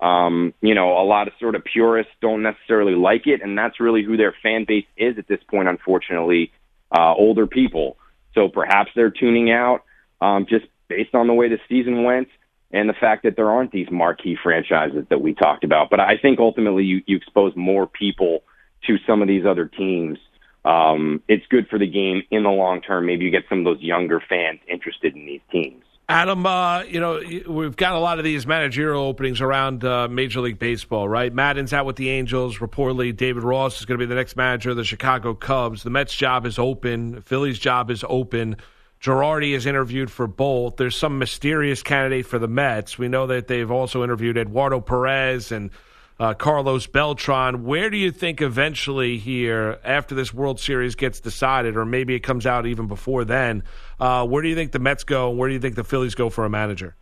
[0.00, 3.80] Um, you know, a lot of sort of purists don't necessarily like it, and that's
[3.80, 6.52] really who their fan base is at this point, unfortunately,
[6.96, 7.96] uh, older people.
[8.34, 9.84] So perhaps they're tuning out
[10.20, 12.28] um, just based on the way the season went
[12.70, 15.90] and the fact that there aren't these marquee franchises that we talked about.
[15.90, 18.42] But I think ultimately you, you expose more people
[18.86, 20.18] to some of these other teams.
[20.64, 23.06] Um, it's good for the game in the long term.
[23.06, 25.82] Maybe you get some of those younger fans interested in these teams.
[26.10, 30.40] Adam, uh, you know, we've got a lot of these managerial openings around uh, Major
[30.40, 31.32] League Baseball, right?
[31.32, 32.58] Maddon's out with the Angels.
[32.58, 35.82] Reportedly, David Ross is going to be the next manager of the Chicago Cubs.
[35.82, 37.20] The Mets' job is open.
[37.20, 38.56] Philly's job is open.
[39.00, 40.76] Girardi is interviewed for both.
[40.76, 42.98] There's some mysterious candidate for the Mets.
[42.98, 45.70] We know that they've also interviewed Eduardo Perez and
[46.18, 47.64] uh, Carlos Beltran.
[47.64, 52.20] Where do you think eventually here, after this World Series gets decided, or maybe it
[52.20, 53.62] comes out even before then,
[54.00, 56.16] uh, where do you think the Mets go, and where do you think the Phillies
[56.16, 56.96] go for a manager?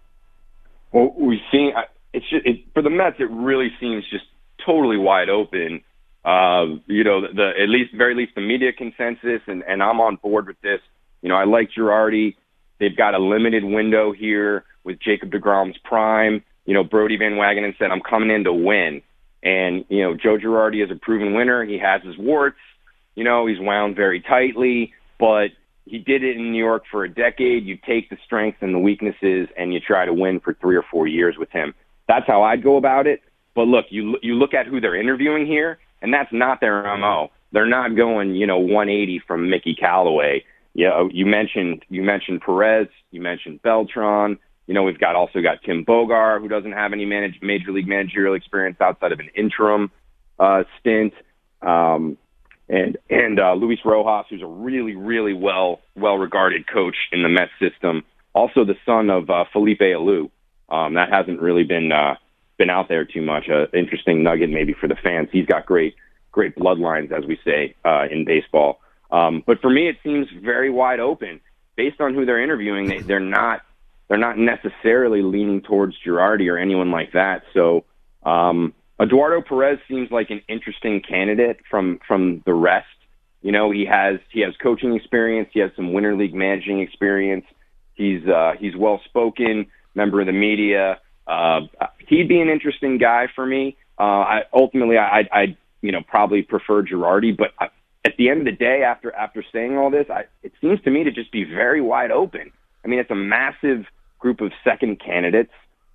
[0.92, 1.72] Well, we've seen
[2.12, 3.16] it's just, it, for the Mets.
[3.18, 4.24] It really seems just
[4.64, 5.82] totally wide open.
[6.24, 10.00] Uh, you know, the, the at least very least the media consensus, and, and I'm
[10.00, 10.80] on board with this
[11.22, 12.36] you know, I like Girardi.
[12.78, 16.42] They've got a limited window here with Jacob DeGrom's prime.
[16.64, 19.02] You know, Brodie Van Wagenen said, I'm coming in to win.
[19.42, 21.64] And, you know, Joe Girardi is a proven winner.
[21.64, 22.58] He has his warts.
[23.14, 25.48] You know, he's wound very tightly, but
[25.84, 27.64] he did it in New York for a decade.
[27.64, 30.84] You take the strengths and the weaknesses and you try to win for three or
[30.90, 31.74] four years with him.
[32.08, 33.22] That's how I'd go about it.
[33.54, 37.30] But look, you you look at who they're interviewing here, and that's not their MO.
[37.52, 40.44] They're not going, you know, 180 from Mickey Callaway
[40.76, 44.38] yeah, you mentioned you mentioned Perez, you mentioned Beltran.
[44.66, 47.88] You know, we've got also got Tim Bogar, who doesn't have any manage, major league
[47.88, 49.90] managerial experience outside of an interim
[50.38, 51.14] uh, stint,
[51.62, 52.18] um,
[52.68, 57.30] and and uh, Luis Rojas, who's a really really well well regarded coach in the
[57.30, 58.04] Mets system.
[58.34, 60.30] Also, the son of uh, Felipe Alou.
[60.68, 62.16] Um, that hasn't really been uh,
[62.58, 63.48] been out there too much.
[63.48, 65.30] Uh, interesting nugget maybe for the fans.
[65.32, 65.94] He's got great
[66.32, 68.80] great bloodlines, as we say uh, in baseball.
[69.10, 71.40] Um, but for me, it seems very wide open
[71.76, 72.88] based on who they're interviewing.
[72.88, 73.62] They, they're not
[74.08, 77.42] they're not necessarily leaning towards Girardi or anyone like that.
[77.52, 77.84] So
[78.24, 82.86] um, Eduardo Perez seems like an interesting candidate from from the rest.
[83.42, 85.50] You know, he has he has coaching experience.
[85.52, 87.44] He has some winter league managing experience.
[87.94, 91.00] He's uh, he's well spoken, member of the media.
[91.26, 91.60] Uh,
[92.06, 93.76] he'd be an interesting guy for me.
[93.98, 97.68] Uh, I, ultimately, I, I, you know probably prefer Girardi, but I,
[98.06, 100.90] at the end of the day, after after saying all this, I, it seems to
[100.90, 102.52] me to just be very wide open.
[102.84, 103.84] I mean, it's a massive
[104.20, 105.52] group of second candidates.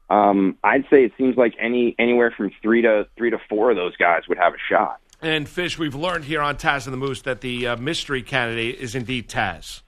[0.09, 3.77] Um, I'd say it seems like any anywhere from three to three to four of
[3.77, 4.99] those guys would have a shot.
[5.21, 8.79] And Fish, we've learned here on Taz and the Moose that the uh, mystery candidate
[8.79, 9.81] is indeed Taz.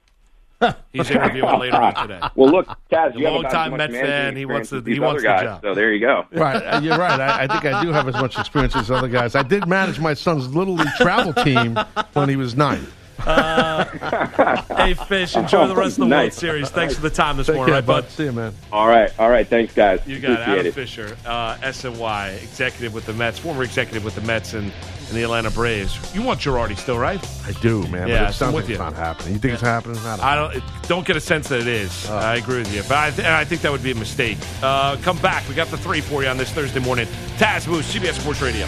[0.93, 2.19] He's interviewing later on today.
[2.35, 4.35] Well, look, Taz, He's you a long-time as much Met fan.
[4.35, 5.61] He wants experience the- he wants other the guys, job.
[5.61, 6.25] So there you go.
[6.31, 7.19] Right, uh, you're right.
[7.19, 9.35] I, I think I do have as much experience as other guys.
[9.35, 11.77] I did manage my son's little league travel team
[12.13, 12.85] when he was nine.
[13.25, 13.85] Uh,
[14.75, 16.69] hey, Fish, enjoy the rest of the World Series.
[16.69, 18.09] Thanks for the time this Take morning, care, right, bud?
[18.09, 18.53] See you, man.
[18.71, 19.47] All right, all right.
[19.47, 20.01] Thanks, guys.
[20.05, 20.33] You got it.
[20.41, 20.73] Appreciate Adam it.
[20.73, 25.23] Fisher, uh, SNY, executive with the Mets, former executive with the Mets and, and the
[25.23, 26.13] Atlanta Braves.
[26.15, 27.23] You want Girardi still, right?
[27.45, 28.07] I do, man.
[28.07, 28.77] Yeah, but it sounds like with it's you.
[28.83, 29.33] not happening.
[29.33, 29.97] You think it's happening?
[29.99, 32.09] I don't I don't it- don't get a sense that it is.
[32.09, 32.17] Oh.
[32.17, 34.37] I agree with you, but I, th- I think that would be a mistake.
[34.61, 35.47] Uh, come back.
[35.47, 37.07] We got the three for you on this Thursday morning.
[37.37, 38.67] Taz Moose, CBS Sports Radio.